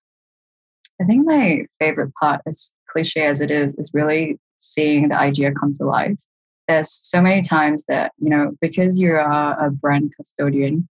I 1.01 1.05
think 1.05 1.25
my 1.25 1.65
favorite 1.79 2.13
part 2.13 2.41
is 2.45 2.73
cliche 2.91 3.25
as 3.25 3.41
it 3.41 3.51
is, 3.51 3.73
is 3.75 3.91
really 3.93 4.37
seeing 4.57 5.09
the 5.09 5.17
idea 5.17 5.51
come 5.53 5.73
to 5.75 5.85
life. 5.85 6.17
There's 6.67 6.91
so 6.91 7.21
many 7.21 7.41
times 7.41 7.83
that, 7.87 8.11
you 8.19 8.29
know, 8.29 8.51
because 8.61 8.99
you're 8.99 9.17
a, 9.17 9.67
a 9.67 9.69
brand 9.71 10.13
custodian, 10.15 10.87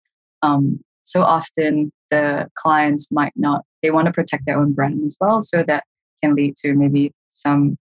um, 0.42 0.80
so 1.02 1.22
often 1.22 1.90
the 2.10 2.48
clients 2.56 3.10
might 3.10 3.32
not, 3.36 3.64
they 3.82 3.90
want 3.90 4.06
to 4.06 4.12
protect 4.12 4.46
their 4.46 4.58
own 4.58 4.72
brand 4.72 5.02
as 5.04 5.16
well. 5.20 5.42
So 5.42 5.62
that 5.62 5.84
can 6.22 6.34
lead 6.34 6.56
to 6.56 6.74
maybe 6.74 7.12
some, 7.30 7.76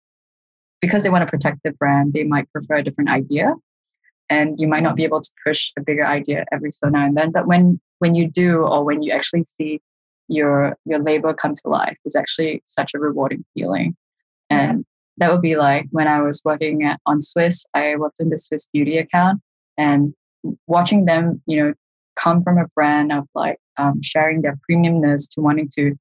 because 0.82 1.04
they 1.04 1.10
want 1.10 1.24
to 1.26 1.30
protect 1.30 1.60
the 1.64 1.72
brand, 1.72 2.14
they 2.14 2.24
might 2.24 2.52
prefer 2.52 2.76
a 2.76 2.84
different 2.84 3.10
idea. 3.10 3.54
And 4.30 4.58
you 4.60 4.68
might 4.68 4.84
not 4.84 4.96
be 4.96 5.04
able 5.04 5.22
to 5.22 5.30
push 5.46 5.72
a 5.78 5.82
bigger 5.82 6.06
idea 6.06 6.46
every 6.54 6.72
so 6.72 6.88
now 6.88 7.06
and 7.06 7.18
then. 7.18 7.32
But 7.32 7.48
when 7.48 7.82
when 8.00 8.16
you 8.16 8.32
do, 8.32 8.60
or 8.60 8.86
when 8.86 9.04
you 9.04 9.12
actually 9.12 9.44
see 9.44 9.82
your 10.30 10.78
your 10.86 11.00
labor 11.00 11.34
come 11.34 11.54
to 11.54 11.68
life, 11.68 11.98
is 12.06 12.16
actually 12.16 12.64
such 12.66 12.94
a 12.94 13.00
rewarding 13.00 13.44
feeling. 13.54 13.94
And 14.52 14.86
that 15.18 15.32
would 15.32 15.42
be 15.42 15.56
like 15.56 15.88
when 15.92 16.08
I 16.08 16.22
was 16.22 16.42
working 16.44 16.84
at, 16.84 17.00
on 17.06 17.22
Swiss, 17.22 17.66
I 17.74 17.96
worked 17.96 18.20
in 18.20 18.30
the 18.30 18.38
Swiss 18.38 18.68
Beauty 18.74 18.98
account 18.98 19.42
and 19.78 20.14
watching 20.68 21.06
them, 21.06 21.42
you 21.46 21.64
know, 21.64 21.74
come 22.16 22.44
from 22.44 22.58
a 22.58 22.68
brand 22.76 23.12
of 23.12 23.28
like 23.34 23.58
um, 23.78 24.02
sharing 24.02 24.42
their 24.42 24.58
premiumness 24.70 25.30
to 25.34 25.42
wanting 25.42 25.70
to 25.76 25.96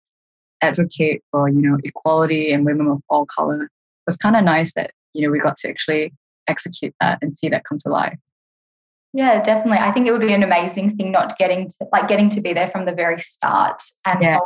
advocate 0.62 1.22
for 1.30 1.48
you 1.48 1.62
know 1.62 1.78
equality 1.84 2.52
and 2.52 2.64
women 2.64 2.88
of 2.88 3.00
all 3.08 3.26
color. 3.26 3.64
It 3.64 3.70
was 4.06 4.16
kind 4.16 4.36
of 4.36 4.44
nice 4.44 4.74
that 4.74 4.90
you 5.14 5.26
know 5.26 5.30
we 5.30 5.38
got 5.38 5.56
to 5.58 5.68
actually 5.68 6.12
execute 6.48 6.94
that 7.00 7.18
and 7.22 7.36
see 7.36 7.48
that 7.48 7.64
come 7.64 7.78
to 7.78 7.88
life. 7.88 8.18
Yeah, 9.12 9.42
definitely. 9.42 9.78
I 9.78 9.90
think 9.90 10.06
it 10.06 10.12
would 10.12 10.20
be 10.20 10.32
an 10.32 10.42
amazing 10.42 10.96
thing 10.96 11.10
not 11.10 11.36
getting 11.36 11.68
to 11.68 11.86
like 11.92 12.08
getting 12.08 12.30
to 12.30 12.40
be 12.40 12.52
there 12.52 12.68
from 12.68 12.84
the 12.84 12.92
very 12.92 13.18
start 13.18 13.82
and 14.06 14.22
Yeah, 14.22 14.38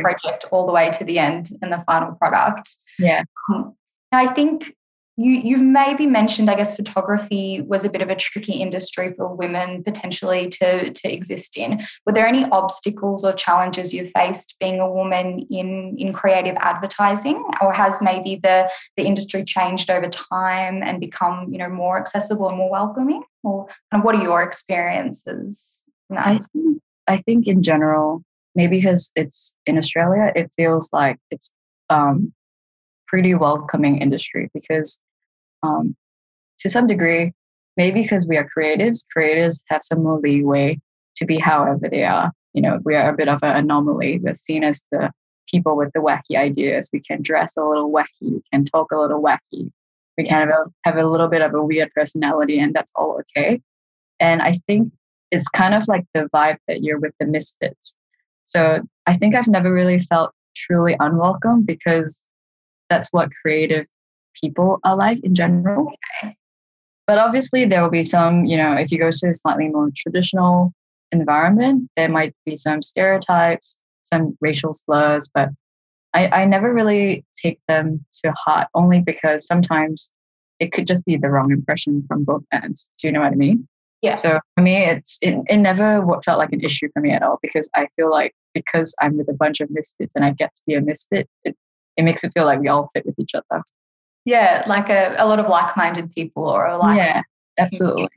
project 0.00 0.44
all 0.50 0.66
the 0.66 0.72
way 0.72 0.90
to 0.90 1.04
the 1.04 1.18
end 1.18 1.50
and 1.62 1.72
the 1.72 1.82
final 1.86 2.12
product. 2.14 2.68
Yeah. 2.98 3.24
Um, 3.52 3.74
I 4.12 4.26
think 4.26 4.74
you 5.20 5.32
you've 5.32 5.60
maybe 5.60 6.06
mentioned, 6.06 6.48
I 6.48 6.54
guess, 6.54 6.74
photography 6.74 7.60
was 7.60 7.84
a 7.84 7.90
bit 7.90 8.00
of 8.00 8.08
a 8.08 8.14
tricky 8.14 8.54
industry 8.54 9.12
for 9.14 9.34
women 9.34 9.84
potentially 9.84 10.48
to 10.48 10.90
to 10.90 11.12
exist 11.12 11.56
in. 11.58 11.86
Were 12.06 12.12
there 12.12 12.26
any 12.26 12.44
obstacles 12.46 13.22
or 13.24 13.32
challenges 13.32 13.92
you 13.92 14.06
faced 14.06 14.56
being 14.58 14.80
a 14.80 14.90
woman 14.90 15.46
in 15.50 15.96
in 15.98 16.12
creative 16.12 16.56
advertising, 16.58 17.44
or 17.60 17.72
has 17.74 18.00
maybe 18.00 18.36
the 18.36 18.70
the 18.96 19.04
industry 19.04 19.44
changed 19.44 19.90
over 19.90 20.08
time 20.08 20.82
and 20.82 21.00
become 21.00 21.52
you 21.52 21.58
know 21.58 21.68
more 21.68 21.98
accessible 21.98 22.48
and 22.48 22.56
more 22.56 22.70
welcoming? 22.70 23.22
Or 23.42 23.66
kind 23.90 24.00
of 24.00 24.04
what 24.04 24.14
are 24.14 24.22
your 24.22 24.42
experiences? 24.42 25.84
I 26.16 26.40
think, 26.52 26.82
I 27.06 27.18
think 27.18 27.46
in 27.46 27.62
general, 27.62 28.22
maybe 28.54 28.76
because 28.76 29.10
it's 29.14 29.54
in 29.66 29.78
Australia, 29.78 30.32
it 30.34 30.50
feels 30.56 30.90
like 30.92 31.18
it's 31.30 31.52
um, 31.88 32.32
pretty 33.06 33.34
welcoming 33.34 33.98
industry 33.98 34.50
because 34.54 35.00
um, 35.62 35.96
to 36.58 36.68
some 36.68 36.86
degree, 36.86 37.32
maybe 37.76 38.02
because 38.02 38.26
we 38.28 38.36
are 38.36 38.48
creatives, 38.56 39.04
creators 39.12 39.64
have 39.68 39.82
some 39.82 40.02
more 40.02 40.20
leeway 40.20 40.78
to 41.16 41.24
be 41.24 41.38
however 41.38 41.88
they 41.88 42.04
are. 42.04 42.32
You 42.54 42.62
know, 42.62 42.80
we 42.84 42.94
are 42.94 43.10
a 43.10 43.16
bit 43.16 43.28
of 43.28 43.42
an 43.42 43.56
anomaly. 43.56 44.20
We're 44.22 44.34
seen 44.34 44.64
as 44.64 44.82
the 44.90 45.10
people 45.48 45.76
with 45.76 45.90
the 45.94 46.00
wacky 46.00 46.36
ideas. 46.36 46.88
We 46.92 47.00
can 47.00 47.22
dress 47.22 47.56
a 47.56 47.64
little 47.64 47.90
wacky. 47.90 48.04
We 48.20 48.42
can 48.52 48.64
talk 48.64 48.92
a 48.92 48.96
little 48.96 49.22
wacky. 49.22 49.70
We 50.18 50.24
can 50.24 50.48
have 50.48 50.48
a, 50.48 50.64
have 50.84 50.96
a 50.96 51.08
little 51.08 51.28
bit 51.28 51.42
of 51.42 51.54
a 51.54 51.62
weird 51.62 51.90
personality, 51.94 52.58
and 52.58 52.74
that's 52.74 52.92
all 52.94 53.20
okay. 53.36 53.60
And 54.18 54.42
I 54.42 54.60
think 54.66 54.92
it's 55.30 55.48
kind 55.48 55.74
of 55.74 55.88
like 55.88 56.04
the 56.12 56.28
vibe 56.34 56.58
that 56.68 56.82
you're 56.82 56.98
with 56.98 57.14
the 57.20 57.26
misfits. 57.26 57.96
So 58.50 58.80
I 59.06 59.16
think 59.16 59.36
I've 59.36 59.46
never 59.46 59.72
really 59.72 60.00
felt 60.00 60.32
truly 60.56 60.96
unwelcome 60.98 61.64
because 61.64 62.26
that's 62.88 63.08
what 63.12 63.28
creative 63.42 63.86
people 64.34 64.80
are 64.82 64.96
like 64.96 65.20
in 65.22 65.36
general. 65.36 65.92
But 67.06 67.18
obviously, 67.18 67.64
there 67.64 67.80
will 67.80 67.90
be 67.90 68.02
some, 68.02 68.46
you 68.46 68.56
know, 68.56 68.74
if 68.74 68.90
you 68.90 68.98
go 68.98 69.12
to 69.12 69.28
a 69.28 69.34
slightly 69.34 69.68
more 69.68 69.90
traditional 69.96 70.72
environment, 71.12 71.88
there 71.96 72.08
might 72.08 72.34
be 72.44 72.56
some 72.56 72.82
stereotypes, 72.82 73.80
some 74.02 74.36
racial 74.40 74.74
slurs, 74.74 75.28
but 75.32 75.50
I, 76.12 76.26
I 76.26 76.44
never 76.44 76.74
really 76.74 77.24
take 77.40 77.60
them 77.68 78.04
to 78.24 78.32
heart 78.32 78.66
only 78.74 79.00
because 79.00 79.46
sometimes 79.46 80.12
it 80.58 80.72
could 80.72 80.88
just 80.88 81.04
be 81.04 81.16
the 81.16 81.30
wrong 81.30 81.52
impression 81.52 82.04
from 82.08 82.24
both 82.24 82.42
ends. 82.52 82.90
Do 83.00 83.06
you 83.06 83.12
know 83.12 83.20
what 83.20 83.32
I 83.32 83.36
mean? 83.36 83.68
Yeah. 84.02 84.14
So 84.14 84.40
for 84.56 84.62
me, 84.62 84.76
it's 84.84 85.18
it, 85.20 85.36
it 85.48 85.58
never 85.58 86.00
what 86.00 86.24
felt 86.24 86.38
like 86.38 86.52
an 86.52 86.60
issue 86.60 86.88
for 86.92 87.00
me 87.00 87.10
at 87.10 87.22
all 87.22 87.38
because 87.42 87.68
I 87.74 87.88
feel 87.96 88.10
like 88.10 88.34
because 88.54 88.94
I'm 89.00 89.16
with 89.18 89.28
a 89.28 89.34
bunch 89.34 89.60
of 89.60 89.70
misfits 89.70 90.12
and 90.14 90.24
I 90.24 90.30
get 90.30 90.54
to 90.54 90.62
be 90.66 90.74
a 90.74 90.80
misfit, 90.80 91.28
it, 91.44 91.56
it 91.96 92.02
makes 92.02 92.24
it 92.24 92.32
feel 92.32 92.46
like 92.46 92.60
we 92.60 92.68
all 92.68 92.88
fit 92.94 93.04
with 93.04 93.18
each 93.18 93.32
other. 93.34 93.62
Yeah, 94.24 94.64
like 94.66 94.88
a, 94.88 95.16
a 95.18 95.26
lot 95.26 95.38
of 95.38 95.48
like-minded 95.48 96.12
people 96.12 96.48
or 96.48 96.66
a 96.66 96.78
like 96.78 96.96
yeah, 96.96 97.22
absolutely. 97.58 98.08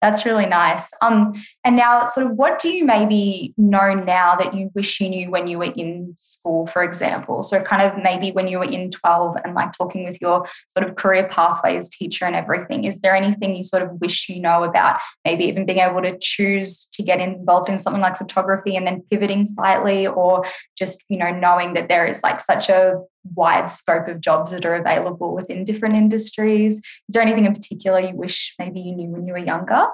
That's 0.00 0.24
really 0.24 0.46
nice. 0.46 0.90
Um, 1.02 1.34
and 1.62 1.76
now, 1.76 2.06
sort 2.06 2.26
of, 2.26 2.36
what 2.38 2.58
do 2.58 2.70
you 2.70 2.86
maybe 2.86 3.52
know 3.58 3.92
now 3.92 4.34
that 4.34 4.54
you 4.54 4.70
wish 4.74 4.98
you 4.98 5.10
knew 5.10 5.30
when 5.30 5.46
you 5.46 5.58
were 5.58 5.72
in 5.76 6.14
school, 6.16 6.66
for 6.66 6.82
example? 6.82 7.42
So, 7.42 7.62
kind 7.62 7.82
of 7.82 8.02
maybe 8.02 8.32
when 8.32 8.48
you 8.48 8.58
were 8.58 8.64
in 8.64 8.90
12 8.90 9.36
and 9.44 9.54
like 9.54 9.76
talking 9.76 10.04
with 10.04 10.18
your 10.18 10.48
sort 10.68 10.88
of 10.88 10.96
career 10.96 11.28
pathways 11.28 11.90
teacher 11.90 12.24
and 12.24 12.34
everything, 12.34 12.84
is 12.84 13.02
there 13.02 13.14
anything 13.14 13.54
you 13.54 13.62
sort 13.62 13.82
of 13.82 14.00
wish 14.00 14.28
you 14.30 14.40
know 14.40 14.64
about 14.64 15.00
maybe 15.26 15.44
even 15.44 15.66
being 15.66 15.80
able 15.80 16.00
to 16.00 16.16
choose 16.18 16.86
to 16.94 17.02
get 17.02 17.20
involved 17.20 17.68
in 17.68 17.78
something 17.78 18.00
like 18.00 18.16
photography 18.16 18.76
and 18.76 18.86
then 18.86 19.02
pivoting 19.10 19.44
slightly, 19.44 20.06
or 20.06 20.46
just, 20.78 21.04
you 21.10 21.18
know, 21.18 21.30
knowing 21.30 21.74
that 21.74 21.90
there 21.90 22.06
is 22.06 22.22
like 22.22 22.40
such 22.40 22.70
a 22.70 22.94
wide 23.34 23.70
scope 23.70 24.08
of 24.08 24.20
jobs 24.20 24.52
that 24.52 24.64
are 24.64 24.74
available 24.74 25.34
within 25.34 25.64
different 25.64 25.96
industries. 25.96 26.76
Is 26.76 26.82
there 27.10 27.22
anything 27.22 27.46
in 27.46 27.54
particular 27.54 28.00
you 28.00 28.14
wish 28.14 28.54
maybe 28.58 28.80
you 28.80 28.94
knew 28.94 29.08
when 29.10 29.26
you 29.26 29.32
were 29.32 29.38
younger? 29.38 29.86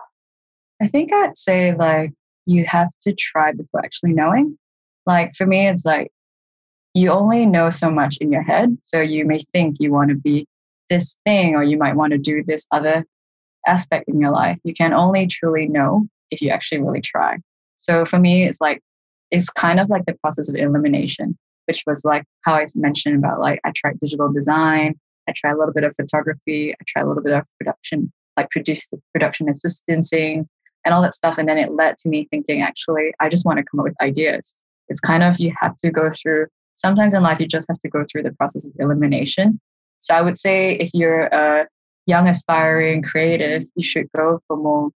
I 0.81 0.87
think 0.87 1.13
I'd 1.13 1.37
say 1.39 1.75
like 1.75 2.13
you 2.47 2.65
have 2.67 2.89
to 3.03 3.15
try 3.15 3.53
before 3.53 3.85
actually 3.85 4.13
knowing. 4.13 4.59
Like 5.07 5.35
for 5.35 5.47
me, 5.47 5.69
it's 5.69 5.85
like 5.85 6.11
you 6.95 7.11
only 7.11 7.47
know 7.47 7.71
so 7.71 7.91
much 7.91 8.17
in 8.21 8.33
your 8.33 8.43
head. 8.43 8.79
So 8.83 9.01
you 9.01 9.25
may 9.25 9.39
think 9.39 9.77
you 9.79 9.93
want 9.93 10.11
to 10.11 10.17
be 10.17 10.47
this 10.89 11.17
thing 11.25 11.55
or 11.55 11.63
you 11.63 11.77
might 11.77 11.97
want 11.97 12.13
to 12.13 12.19
do 12.19 12.43
this 12.45 12.67
other 12.71 13.05
aspect 13.67 14.09
in 14.09 14.21
your 14.21 14.31
life. 14.31 14.59
You 14.65 14.73
can 14.73 14.93
only 14.93 15.27
truly 15.27 15.69
know 15.69 16.09
if 16.31 16.41
you 16.41 16.51
actually 16.51 16.81
really 16.81 17.01
try. 17.01 17.39
So 17.77 18.05
for 18.05 18.19
me, 18.19 18.45
it's 18.45 18.61
like, 18.61 18.81
it's 19.31 19.51
kind 19.51 19.81
of 19.81 19.91
like 19.91 20.07
the 20.07 20.15
process 20.15 20.49
of 20.49 20.55
elimination, 20.55 21.37
which 21.67 21.83
was 21.87 22.05
like 22.05 22.25
how 22.43 22.55
I 22.55 22.67
mentioned 22.75 23.17
about 23.17 23.41
like 23.41 23.61
I 23.65 23.73
tried 23.75 24.01
digital 24.01 24.33
design, 24.33 24.95
I 25.29 25.33
try 25.35 25.51
a 25.51 25.57
little 25.57 25.75
bit 25.75 25.85
of 25.85 25.95
photography, 25.97 26.73
I 26.73 26.85
try 26.87 27.03
a 27.03 27.07
little 27.07 27.23
bit 27.23 27.33
of 27.33 27.45
production, 27.59 28.13
like 28.37 28.51
produce 28.51 28.91
production 29.13 29.49
assistancing 29.49 30.49
and 30.85 30.95
all 30.95 31.03
that 31.03 31.15
stuff. 31.15 31.39
And 31.39 31.49
then 31.49 31.59
it 31.59 31.73
led 31.73 31.99
to 31.99 32.09
me 32.09 32.29
thinking, 32.31 32.63
actually, 32.63 33.13
I 33.21 33.29
just 33.29 33.45
want 33.45 33.59
to 33.59 33.65
come 33.65 33.81
up 33.81 33.85
with 33.85 34.01
ideas. 34.01 34.57
It's 34.89 35.01
kind 35.01 35.23
of 35.23 35.39
you 35.41 35.53
have 35.61 35.77
to 35.79 35.91
go 35.91 36.11
through 36.11 36.47
sometimes 36.75 37.15
in 37.15 37.23
life 37.23 37.41
you 37.41 37.47
just 37.47 37.69
have 37.69 37.81
to 37.81 37.89
go 37.89 38.05
through 38.05 38.23
the 38.23 38.33
process 38.33 38.67
of 38.67 38.73
elimination. 38.79 39.61
So 39.99 40.15
I 40.15 40.23
would 40.23 40.37
say 40.37 40.75
if 40.75 40.91
you're 40.95 41.23
a 41.27 41.67
young 42.07 42.29
aspiring 42.29 43.03
creative, 43.03 43.65
you 43.75 43.83
should 43.83 44.07
go 44.17 44.41
for 44.47 44.57
more 44.57 44.91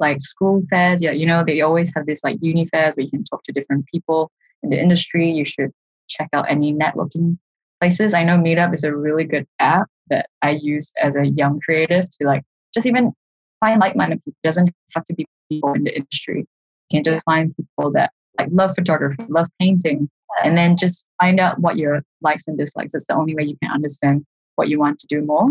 like 0.00 0.20
school 0.20 0.62
fairs. 0.70 1.02
Yeah, 1.02 1.10
you 1.10 1.26
know, 1.26 1.44
they 1.44 1.60
always 1.60 1.92
have 1.94 2.06
this 2.06 2.24
like 2.24 2.38
uni 2.40 2.66
fairs 2.66 2.96
where 2.96 3.04
you 3.04 3.10
can 3.10 3.24
talk 3.24 3.42
to 3.44 3.52
different 3.52 3.86
people 3.86 4.30
in 4.62 4.70
the 4.70 4.80
industry. 4.80 5.30
You 5.30 5.44
should 5.44 5.72
check 6.08 6.28
out 6.32 6.50
any 6.50 6.72
networking 6.72 7.38
places. 7.80 8.14
I 8.14 8.24
know 8.24 8.36
Meetup 8.36 8.74
is 8.74 8.84
a 8.84 8.94
really 8.96 9.24
good 9.24 9.46
app 9.58 9.88
that 10.10 10.28
I 10.42 10.50
use 10.50 10.92
as 11.00 11.14
a 11.14 11.26
young 11.26 11.60
creative 11.60 12.08
to 12.10 12.26
like 12.26 12.42
just 12.74 12.86
even 12.86 13.12
find 13.60 13.80
like-minded 13.80 14.24
people. 14.24 14.38
It 14.42 14.46
doesn't 14.46 14.70
have 14.94 15.04
to 15.04 15.14
be 15.14 15.26
people 15.50 15.72
in 15.74 15.84
the 15.84 15.96
industry. 15.96 16.46
You 16.90 17.02
can 17.02 17.04
just 17.04 17.24
find 17.24 17.54
people 17.56 17.92
that 17.92 18.10
like 18.38 18.48
love 18.50 18.74
photography, 18.74 19.24
love 19.28 19.48
painting, 19.60 20.08
and 20.44 20.56
then 20.56 20.76
just 20.76 21.04
find 21.20 21.40
out 21.40 21.58
what 21.60 21.76
your 21.76 22.02
likes 22.22 22.46
and 22.46 22.56
dislikes. 22.56 22.94
It's 22.94 23.06
the 23.06 23.14
only 23.14 23.34
way 23.34 23.44
you 23.44 23.56
can 23.62 23.72
understand 23.72 24.24
what 24.56 24.68
you 24.68 24.78
want 24.78 24.98
to 25.00 25.06
do 25.06 25.22
more. 25.22 25.48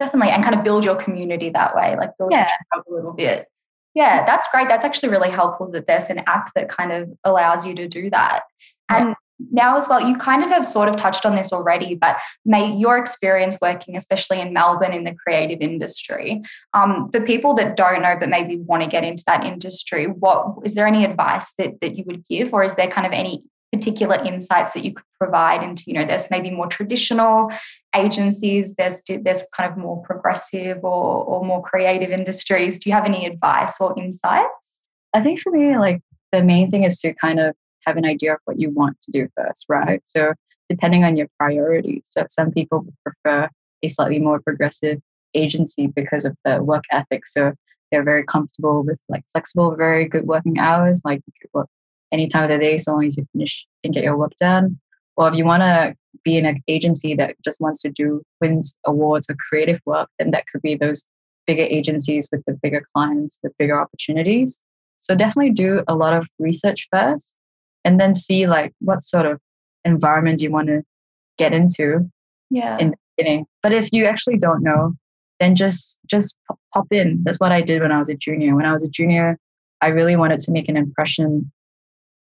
Definitely, 0.00 0.32
and 0.32 0.42
kind 0.42 0.56
of 0.56 0.64
build 0.64 0.84
your 0.84 0.96
community 0.96 1.50
that 1.50 1.74
way, 1.76 1.96
like 1.96 2.10
build 2.18 2.32
Yeah. 2.32 2.48
your 2.74 2.82
a 2.82 2.94
little 2.94 3.12
bit. 3.12 3.46
Yeah, 3.94 4.26
that's 4.26 4.48
great. 4.50 4.66
That's 4.66 4.84
actually 4.84 5.10
really 5.10 5.30
helpful 5.30 5.70
that 5.70 5.86
there's 5.86 6.10
an 6.10 6.18
app 6.26 6.52
that 6.54 6.68
kind 6.68 6.90
of 6.90 7.10
allows 7.22 7.64
you 7.64 7.76
to 7.76 7.86
do 7.86 8.10
that. 8.10 8.42
And 8.88 9.14
now 9.50 9.76
as 9.76 9.88
well, 9.88 10.00
you 10.00 10.16
kind 10.16 10.44
of 10.44 10.50
have 10.50 10.64
sort 10.64 10.88
of 10.88 10.96
touched 10.96 11.26
on 11.26 11.34
this 11.34 11.52
already, 11.52 11.94
but 11.94 12.16
may 12.44 12.72
your 12.72 12.98
experience 12.98 13.58
working, 13.60 13.96
especially 13.96 14.40
in 14.40 14.52
Melbourne 14.52 14.92
in 14.92 15.04
the 15.04 15.14
creative 15.14 15.60
industry, 15.60 16.42
um, 16.72 17.10
for 17.10 17.20
people 17.20 17.54
that 17.54 17.76
don't 17.76 18.02
know 18.02 18.16
but 18.18 18.28
maybe 18.28 18.58
want 18.58 18.82
to 18.82 18.88
get 18.88 19.04
into 19.04 19.24
that 19.26 19.44
industry, 19.44 20.06
what 20.06 20.54
is 20.64 20.74
there 20.74 20.86
any 20.86 21.04
advice 21.04 21.52
that 21.58 21.80
that 21.80 21.96
you 21.96 22.04
would 22.06 22.24
give, 22.28 22.54
or 22.54 22.64
is 22.64 22.74
there 22.74 22.88
kind 22.88 23.06
of 23.06 23.12
any 23.12 23.42
particular 23.72 24.16
insights 24.24 24.72
that 24.74 24.84
you 24.84 24.94
could 24.94 25.04
provide 25.18 25.62
into 25.62 25.82
you 25.86 25.94
know 25.94 26.04
there's 26.04 26.30
maybe 26.30 26.48
more 26.48 26.68
traditional 26.68 27.50
agencies 27.96 28.76
there's 28.76 29.02
there's 29.22 29.42
kind 29.56 29.68
of 29.68 29.76
more 29.76 30.00
progressive 30.02 30.78
or, 30.84 31.24
or 31.24 31.44
more 31.44 31.62
creative 31.62 32.10
industries? 32.10 32.78
Do 32.78 32.88
you 32.88 32.94
have 32.94 33.04
any 33.04 33.26
advice 33.26 33.80
or 33.80 33.98
insights? 33.98 34.84
I 35.12 35.22
think 35.22 35.40
for 35.40 35.50
me, 35.50 35.76
like 35.78 36.02
the 36.32 36.42
main 36.42 36.70
thing 36.70 36.84
is 36.84 37.00
to 37.00 37.14
kind 37.14 37.40
of 37.40 37.54
have 37.86 37.96
an 37.96 38.04
idea 38.04 38.34
of 38.34 38.38
what 38.44 38.60
you 38.60 38.70
want 38.70 39.00
to 39.02 39.10
do 39.10 39.28
first, 39.36 39.66
right? 39.68 40.00
So 40.04 40.34
depending 40.68 41.04
on 41.04 41.16
your 41.16 41.28
priorities. 41.38 42.02
So 42.04 42.26
some 42.30 42.50
people 42.50 42.86
prefer 43.04 43.48
a 43.82 43.88
slightly 43.88 44.18
more 44.18 44.40
progressive 44.40 44.98
agency 45.34 45.88
because 45.88 46.24
of 46.24 46.36
the 46.44 46.62
work 46.62 46.84
ethic. 46.90 47.26
So 47.26 47.52
they're 47.90 48.04
very 48.04 48.24
comfortable 48.24 48.82
with 48.82 48.98
like 49.08 49.24
flexible, 49.30 49.74
very 49.76 50.06
good 50.06 50.24
working 50.24 50.58
hours. 50.58 51.00
Like 51.04 51.20
you 51.26 51.32
could 51.40 51.50
work 51.52 51.68
any 52.12 52.26
time 52.26 52.44
of 52.44 52.50
the 52.50 52.58
day, 52.58 52.78
so 52.78 52.92
long 52.92 53.06
as 53.06 53.16
you 53.16 53.26
finish 53.32 53.66
and 53.82 53.92
get 53.92 54.04
your 54.04 54.16
work 54.16 54.32
done. 54.40 54.78
Or 55.16 55.28
if 55.28 55.34
you 55.34 55.44
want 55.44 55.62
to 55.62 55.94
be 56.24 56.36
in 56.36 56.46
an 56.46 56.62
agency 56.68 57.14
that 57.14 57.36
just 57.44 57.60
wants 57.60 57.82
to 57.82 57.90
do 57.90 58.22
wins 58.40 58.74
awards 58.86 59.28
or 59.28 59.36
creative 59.48 59.80
work, 59.84 60.08
then 60.18 60.30
that 60.30 60.44
could 60.46 60.62
be 60.62 60.74
those 60.74 61.04
bigger 61.46 61.62
agencies 61.62 62.28
with 62.32 62.42
the 62.46 62.58
bigger 62.62 62.82
clients 62.94 63.38
the 63.42 63.50
bigger 63.58 63.78
opportunities. 63.78 64.60
So 64.98 65.14
definitely 65.14 65.50
do 65.50 65.82
a 65.86 65.94
lot 65.94 66.14
of 66.14 66.26
research 66.38 66.88
first 66.90 67.36
and 67.84 68.00
then 68.00 68.14
see 68.14 68.46
like 68.46 68.72
what 68.80 69.02
sort 69.02 69.26
of 69.26 69.40
environment 69.84 70.40
you 70.40 70.50
want 70.50 70.68
to 70.68 70.82
get 71.38 71.52
into 71.52 72.08
yeah 72.50 72.78
in 72.78 72.90
the 72.90 72.96
beginning. 73.16 73.46
But 73.62 73.72
if 73.72 73.92
you 73.92 74.06
actually 74.06 74.38
don't 74.38 74.62
know, 74.62 74.94
then 75.40 75.54
just 75.54 75.98
just 76.06 76.36
pop- 76.72 76.86
in. 76.90 77.22
That's 77.24 77.40
what 77.40 77.52
I 77.52 77.60
did 77.60 77.82
when 77.82 77.92
I 77.92 77.98
was 77.98 78.08
a 78.08 78.14
junior. 78.14 78.54
When 78.54 78.66
I 78.66 78.72
was 78.72 78.84
a 78.84 78.90
junior, 78.90 79.38
I 79.80 79.88
really 79.88 80.16
wanted 80.16 80.40
to 80.40 80.52
make 80.52 80.68
an 80.68 80.76
impression 80.76 81.50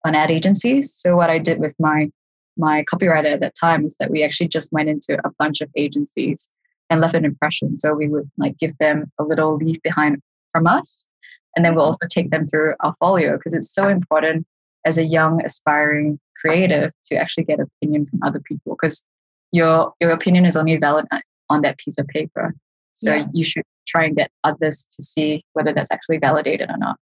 on 0.05 0.15
ad 0.15 0.31
agencies. 0.31 0.95
So 0.95 1.17
what 1.17 1.31
I 1.31 1.39
did 1.39 1.59
with 1.59 1.75
my 1.79 2.11
my 2.57 2.85
copywriter 2.85 3.33
at 3.33 3.41
that 3.41 3.55
time 3.55 3.85
was 3.85 3.97
that 4.01 4.11
we 4.11 4.25
actually 4.25 4.49
just 4.49 4.73
went 4.73 4.89
into 4.89 5.19
a 5.25 5.31
bunch 5.39 5.61
of 5.61 5.71
agencies 5.77 6.51
and 6.91 7.01
left 7.01 7.15
an 7.15 7.25
impression. 7.25 7.77
So 7.77 7.95
we 7.95 8.09
would 8.09 8.29
like 8.37 8.59
give 8.59 8.77
them 8.79 9.13
a 9.19 9.25
little 9.25 9.57
leaf 9.57 9.81
behind 9.83 10.19
from 10.53 10.67
us. 10.67 11.07
And 11.55 11.65
then 11.65 11.75
we'll 11.75 11.85
also 11.85 12.07
take 12.11 12.31
them 12.31 12.49
through 12.49 12.75
our 12.81 12.95
folio 12.99 13.37
because 13.37 13.55
it's 13.55 13.73
so 13.73 13.89
important 13.89 14.47
as 14.89 14.99
a 14.99 15.05
young 15.05 15.45
aspiring 15.45 16.19
creative 16.41 16.93
to 17.05 17.17
actually 17.17 17.45
get 17.45 17.61
opinion 17.61 18.07
from 18.07 18.21
other 18.23 18.41
people 18.41 18.77
because 18.81 19.05
your 19.53 19.93
your 20.01 20.11
opinion 20.11 20.45
is 20.47 20.57
only 20.57 20.77
valid 20.77 21.07
on 21.51 21.63
that 21.63 21.79
piece 21.79 21.99
of 21.99 22.07
paper. 22.09 22.55
So 22.95 23.15
yeah. 23.15 23.27
you 23.33 23.45
should 23.45 23.65
try 23.87 24.05
and 24.05 24.17
get 24.17 24.31
others 24.45 24.87
to 24.97 25.03
see 25.03 25.45
whether 25.53 25.73
that's 25.73 25.91
actually 25.91 26.19
validated 26.19 26.71
or 26.71 26.79
not. 26.79 26.97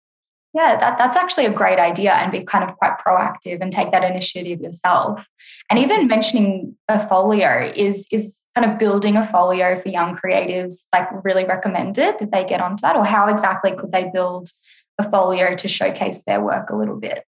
Yeah, 0.53 0.77
that, 0.79 0.97
that's 0.97 1.17
actually 1.17 1.47
a 1.47 1.51
great 1.51 1.79
idea 1.79 2.13
and 2.13 2.31
be 2.31 2.41
kind 2.41 2.63
of 2.63 2.77
quite 2.77 2.97
proactive 3.05 3.59
and 3.59 3.73
take 3.73 3.91
that 3.91 4.09
initiative 4.09 4.61
yourself. 4.61 5.27
And 5.69 5.77
even 5.77 6.07
mentioning 6.07 6.77
a 6.87 6.97
folio 7.07 7.73
is 7.75 8.07
is 8.11 8.41
kind 8.55 8.71
of 8.71 8.79
building 8.79 9.17
a 9.17 9.25
folio 9.25 9.81
for 9.81 9.89
young 9.89 10.15
creatives 10.15 10.85
like 10.93 11.07
really 11.25 11.45
recommended 11.45 12.15
that 12.19 12.31
they 12.31 12.45
get 12.45 12.61
onto 12.61 12.81
that, 12.81 12.95
or 12.95 13.05
how 13.05 13.27
exactly 13.27 13.73
could 13.73 13.91
they 13.91 14.09
build 14.13 14.49
a 14.97 15.09
folio 15.09 15.55
to 15.55 15.67
showcase 15.67 16.23
their 16.23 16.41
work 16.41 16.69
a 16.69 16.75
little 16.75 16.99
bit? 16.99 17.25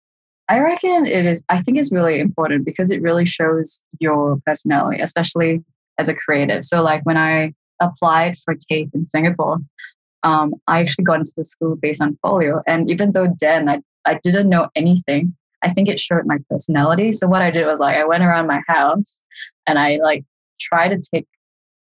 I 0.48 0.60
reckon 0.60 1.06
it 1.06 1.24
is, 1.24 1.42
I 1.48 1.62
think 1.62 1.78
it's 1.78 1.92
really 1.92 2.20
important 2.20 2.66
because 2.66 2.90
it 2.90 3.00
really 3.00 3.24
shows 3.24 3.82
your 3.98 4.38
personality, 4.44 5.00
especially 5.00 5.64
as 5.98 6.08
a 6.08 6.14
creative. 6.14 6.64
So, 6.64 6.82
like 6.82 7.04
when 7.04 7.16
I 7.16 7.54
applied 7.80 8.36
for 8.38 8.54
TAFE 8.54 8.90
in 8.94 9.06
Singapore, 9.06 9.58
um, 10.22 10.54
I 10.66 10.80
actually 10.80 11.04
got 11.04 11.20
into 11.20 11.32
the 11.36 11.44
school 11.44 11.76
based 11.76 12.02
on 12.02 12.18
folio. 12.22 12.62
And 12.66 12.90
even 12.90 13.12
though 13.12 13.28
then 13.40 13.68
I, 13.68 13.80
I 14.06 14.18
didn't 14.22 14.48
know 14.48 14.68
anything, 14.74 15.34
I 15.62 15.70
think 15.70 15.88
it 15.88 16.00
showed 16.00 16.26
my 16.26 16.38
personality. 16.50 17.12
So 17.12 17.26
what 17.26 17.42
I 17.42 17.50
did 17.50 17.66
was 17.66 17.80
like 17.80 17.96
I 17.96 18.04
went 18.04 18.22
around 18.22 18.46
my 18.46 18.60
house 18.66 19.22
and 19.66 19.78
I 19.78 19.98
like 20.02 20.24
tried 20.60 20.88
to 20.88 21.00
take 21.12 21.26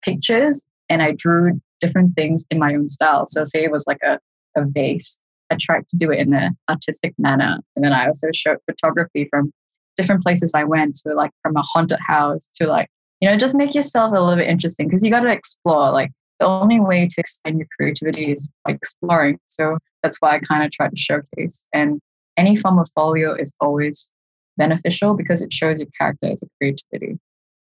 pictures 0.03 0.65
and 0.89 1.01
I 1.01 1.13
drew 1.17 1.59
different 1.79 2.15
things 2.15 2.45
in 2.51 2.59
my 2.59 2.73
own 2.75 2.89
style. 2.89 3.25
So 3.27 3.43
say 3.43 3.63
it 3.63 3.71
was 3.71 3.85
like 3.87 3.99
a, 4.03 4.19
a 4.55 4.65
vase. 4.65 5.19
I 5.51 5.57
tried 5.59 5.87
to 5.89 5.97
do 5.97 6.11
it 6.11 6.19
in 6.19 6.33
an 6.33 6.57
artistic 6.69 7.13
manner. 7.17 7.59
And 7.75 7.85
then 7.85 7.93
I 7.93 8.07
also 8.07 8.27
showed 8.33 8.57
photography 8.65 9.27
from 9.29 9.51
different 9.95 10.23
places 10.23 10.53
I 10.53 10.63
went 10.63 10.95
to 11.05 11.13
like 11.13 11.31
from 11.41 11.55
a 11.55 11.61
haunted 11.61 11.99
house 12.05 12.49
to 12.55 12.67
like, 12.67 12.89
you 13.21 13.29
know, 13.29 13.37
just 13.37 13.55
make 13.55 13.73
yourself 13.75 14.11
a 14.11 14.19
little 14.19 14.35
bit 14.35 14.49
interesting 14.49 14.87
because 14.87 15.03
you 15.03 15.09
got 15.11 15.21
to 15.21 15.31
explore. 15.31 15.91
Like 15.91 16.11
the 16.39 16.45
only 16.45 16.79
way 16.79 17.07
to 17.07 17.15
expand 17.17 17.57
your 17.57 17.67
creativity 17.77 18.31
is 18.31 18.49
by 18.63 18.71
exploring. 18.71 19.39
So 19.47 19.77
that's 20.03 20.17
why 20.19 20.35
I 20.35 20.39
kind 20.39 20.63
of 20.63 20.71
try 20.71 20.89
to 20.89 20.95
showcase. 20.95 21.67
And 21.73 21.99
any 22.37 22.55
form 22.55 22.79
of 22.79 22.89
folio 22.93 23.33
is 23.33 23.53
always 23.59 24.11
beneficial 24.57 25.13
because 25.13 25.41
it 25.41 25.53
shows 25.53 25.79
your 25.79 25.89
character 25.97 26.31
as 26.31 26.43
a 26.43 26.47
creativity. 26.59 27.17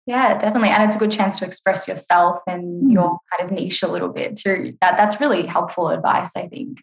Yeah, 0.05 0.37
definitely. 0.37 0.69
And 0.69 0.83
it's 0.83 0.97
a 0.97 0.99
good 0.99 1.11
chance 1.11 1.39
to 1.39 1.45
express 1.45 1.87
yourself 1.87 2.39
and 2.45 2.83
mm. 2.83 2.91
your 2.91 3.19
kind 3.31 3.49
of 3.49 3.55
niche 3.55 3.83
a 3.83 3.87
little 3.87 4.09
bit 4.09 4.35
too. 4.35 4.77
That 4.81 4.97
that's 4.97 5.21
really 5.21 5.45
helpful 5.45 5.89
advice, 5.89 6.31
I 6.35 6.47
think. 6.47 6.79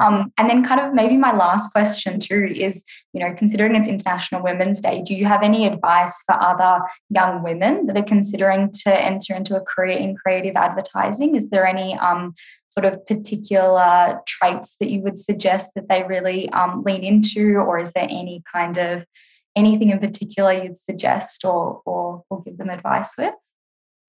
Um, 0.00 0.32
and 0.36 0.50
then 0.50 0.64
kind 0.64 0.80
of 0.80 0.92
maybe 0.92 1.16
my 1.16 1.32
last 1.32 1.70
question 1.70 2.18
too 2.18 2.52
is, 2.52 2.84
you 3.12 3.20
know, 3.20 3.32
considering 3.32 3.76
it's 3.76 3.86
International 3.86 4.42
Women's 4.42 4.80
Day, 4.80 5.02
do 5.06 5.14
you 5.14 5.24
have 5.24 5.44
any 5.44 5.68
advice 5.68 6.20
for 6.26 6.34
other 6.42 6.80
young 7.10 7.44
women 7.44 7.86
that 7.86 7.96
are 7.96 8.02
considering 8.02 8.72
to 8.82 8.92
enter 8.92 9.34
into 9.34 9.56
a 9.56 9.60
career 9.60 9.96
in 9.96 10.16
creative 10.16 10.56
advertising? 10.56 11.36
Is 11.36 11.50
there 11.50 11.66
any 11.66 11.96
um, 11.98 12.34
sort 12.70 12.92
of 12.92 13.06
particular 13.06 14.20
traits 14.26 14.78
that 14.80 14.90
you 14.90 15.00
would 15.02 15.16
suggest 15.16 15.70
that 15.76 15.88
they 15.88 16.02
really 16.02 16.48
um, 16.50 16.82
lean 16.82 17.04
into, 17.04 17.58
or 17.58 17.78
is 17.78 17.92
there 17.92 18.08
any 18.10 18.42
kind 18.52 18.78
of 18.78 19.06
anything 19.56 19.90
in 19.90 19.98
particular 19.98 20.52
you'd 20.52 20.78
suggest 20.78 21.44
or, 21.44 21.80
or, 21.84 22.24
or 22.30 22.42
give 22.42 22.58
them 22.58 22.70
advice 22.70 23.14
with? 23.16 23.34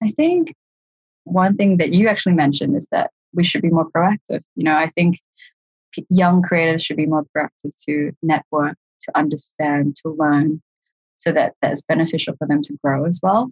I 0.02 0.08
think 0.08 0.54
one 1.24 1.56
thing 1.56 1.78
that 1.78 1.92
you 1.92 2.08
actually 2.08 2.34
mentioned 2.34 2.76
is 2.76 2.86
that 2.90 3.10
we 3.34 3.44
should 3.44 3.62
be 3.62 3.70
more 3.70 3.88
proactive. 3.90 4.42
You 4.54 4.64
know, 4.64 4.76
I 4.76 4.90
think 4.90 5.18
young 6.08 6.42
creators 6.42 6.82
should 6.82 6.96
be 6.96 7.06
more 7.06 7.24
proactive 7.36 7.72
to 7.86 8.12
network, 8.22 8.76
to 9.02 9.16
understand, 9.16 9.96
to 10.02 10.10
learn, 10.10 10.62
so 11.16 11.32
that 11.32 11.54
that's 11.62 11.82
beneficial 11.82 12.34
for 12.38 12.46
them 12.46 12.60
to 12.62 12.76
grow 12.82 13.04
as 13.04 13.20
well. 13.22 13.50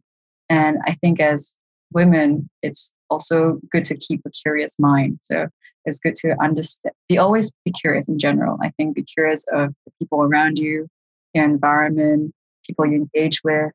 And 0.48 0.78
I 0.86 0.92
think 0.92 1.20
as 1.20 1.58
women, 1.92 2.48
it's 2.62 2.92
also 3.08 3.60
good 3.70 3.84
to 3.86 3.96
keep 3.96 4.20
a 4.26 4.30
curious 4.30 4.78
mind. 4.78 5.18
So 5.22 5.48
it's 5.84 5.98
good 5.98 6.16
to 6.16 6.34
understand, 6.42 6.94
be 7.08 7.18
always 7.18 7.52
be 7.64 7.72
curious 7.72 8.08
in 8.08 8.18
general. 8.18 8.58
I 8.62 8.70
think 8.76 8.94
be 8.94 9.02
curious 9.02 9.44
of 9.52 9.74
the 9.86 9.92
people 9.98 10.22
around 10.22 10.58
you, 10.58 10.88
your 11.34 11.44
environment, 11.44 12.32
people 12.66 12.86
you 12.86 12.96
engage 12.96 13.40
with, 13.44 13.72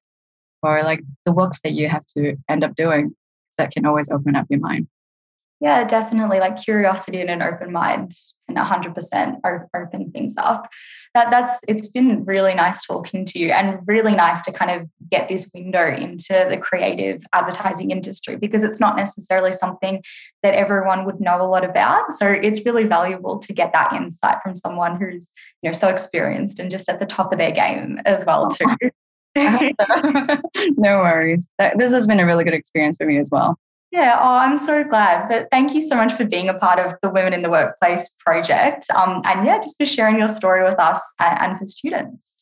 or 0.64 0.84
like 0.84 1.02
the 1.26 1.32
works 1.32 1.60
that 1.64 1.74
you 1.74 1.90
have 1.90 2.06
to 2.18 2.36
end 2.50 2.64
up 2.64 2.76
doing 2.76 3.16
that 3.60 3.72
can 3.72 3.86
always 3.86 4.10
open 4.10 4.36
up 4.36 4.48
your 4.50 4.60
mind. 4.60 4.88
Yeah, 5.62 5.84
definitely. 5.84 6.40
Like 6.40 6.58
curiosity 6.58 7.20
and 7.20 7.30
an 7.30 7.42
open 7.42 7.74
mind 7.74 8.14
can 8.48 8.56
100% 8.56 9.40
open 9.76 10.12
things 10.12 10.36
up. 10.38 10.70
That 11.14 11.32
that's 11.32 11.60
it's 11.68 11.88
been 11.88 12.24
really 12.24 12.56
nice 12.56 12.86
talking 12.86 13.26
to 13.26 13.40
you 13.40 13.52
and 13.52 13.80
really 13.86 14.16
nice 14.16 14.42
to 14.44 14.54
kind 14.54 14.72
of 14.72 14.88
get 15.10 15.28
this 15.28 15.52
window 15.54 15.94
into 15.94 16.48
the 16.50 16.58
creative 16.58 17.24
advertising 17.34 17.92
industry 17.92 18.38
because 18.38 18.64
it's 18.64 18.80
not 18.80 18.96
necessarily 18.96 19.52
something 19.52 20.02
that 20.44 20.54
everyone 20.54 21.06
would 21.06 21.20
know 21.20 21.42
a 21.42 21.48
lot 21.48 21.66
about. 21.66 22.14
So 22.14 22.28
it's 22.28 22.66
really 22.66 22.86
valuable 22.86 23.38
to 23.40 23.54
get 23.54 23.74
that 23.74 23.92
insight 23.92 24.38
from 24.42 24.56
someone 24.56 24.98
who's 24.98 25.32
you 25.62 25.70
know 25.70 25.74
so 25.74 25.90
experienced 25.90 26.60
and 26.60 26.72
just 26.72 26.88
at 26.88 27.00
the 27.00 27.06
top 27.06 27.34
of 27.34 27.38
their 27.38 27.52
game 27.52 28.00
as 28.06 28.26
well 28.26 28.50
too. 28.50 28.66
no 29.36 31.00
worries. 31.00 31.50
This 31.76 31.92
has 31.92 32.08
been 32.08 32.20
a 32.20 32.26
really 32.26 32.44
good 32.46 32.54
experience 32.54 32.98
for 32.98 33.06
me 33.06 33.18
as 33.18 33.30
well. 33.30 33.60
Yeah, 33.92 34.18
oh, 34.20 34.36
I'm 34.36 34.58
so 34.58 34.84
glad. 34.84 35.28
But 35.28 35.48
thank 35.52 35.74
you 35.74 35.82
so 35.82 35.96
much 35.96 36.14
for 36.14 36.24
being 36.24 36.48
a 36.48 36.54
part 36.54 36.78
of 36.80 36.94
the 37.02 37.10
Women 37.10 37.34
in 37.34 37.42
the 37.42 37.50
Workplace 37.50 38.16
project. 38.20 38.86
Um, 38.92 39.22
and 39.26 39.46
yeah, 39.46 39.58
just 39.58 39.78
for 39.78 39.86
sharing 39.86 40.20
your 40.20 40.30
story 40.30 40.64
with 40.64 40.80
us 40.80 41.14
and, 41.20 41.40
and 41.40 41.60
for 41.60 41.66
students. 41.66 42.39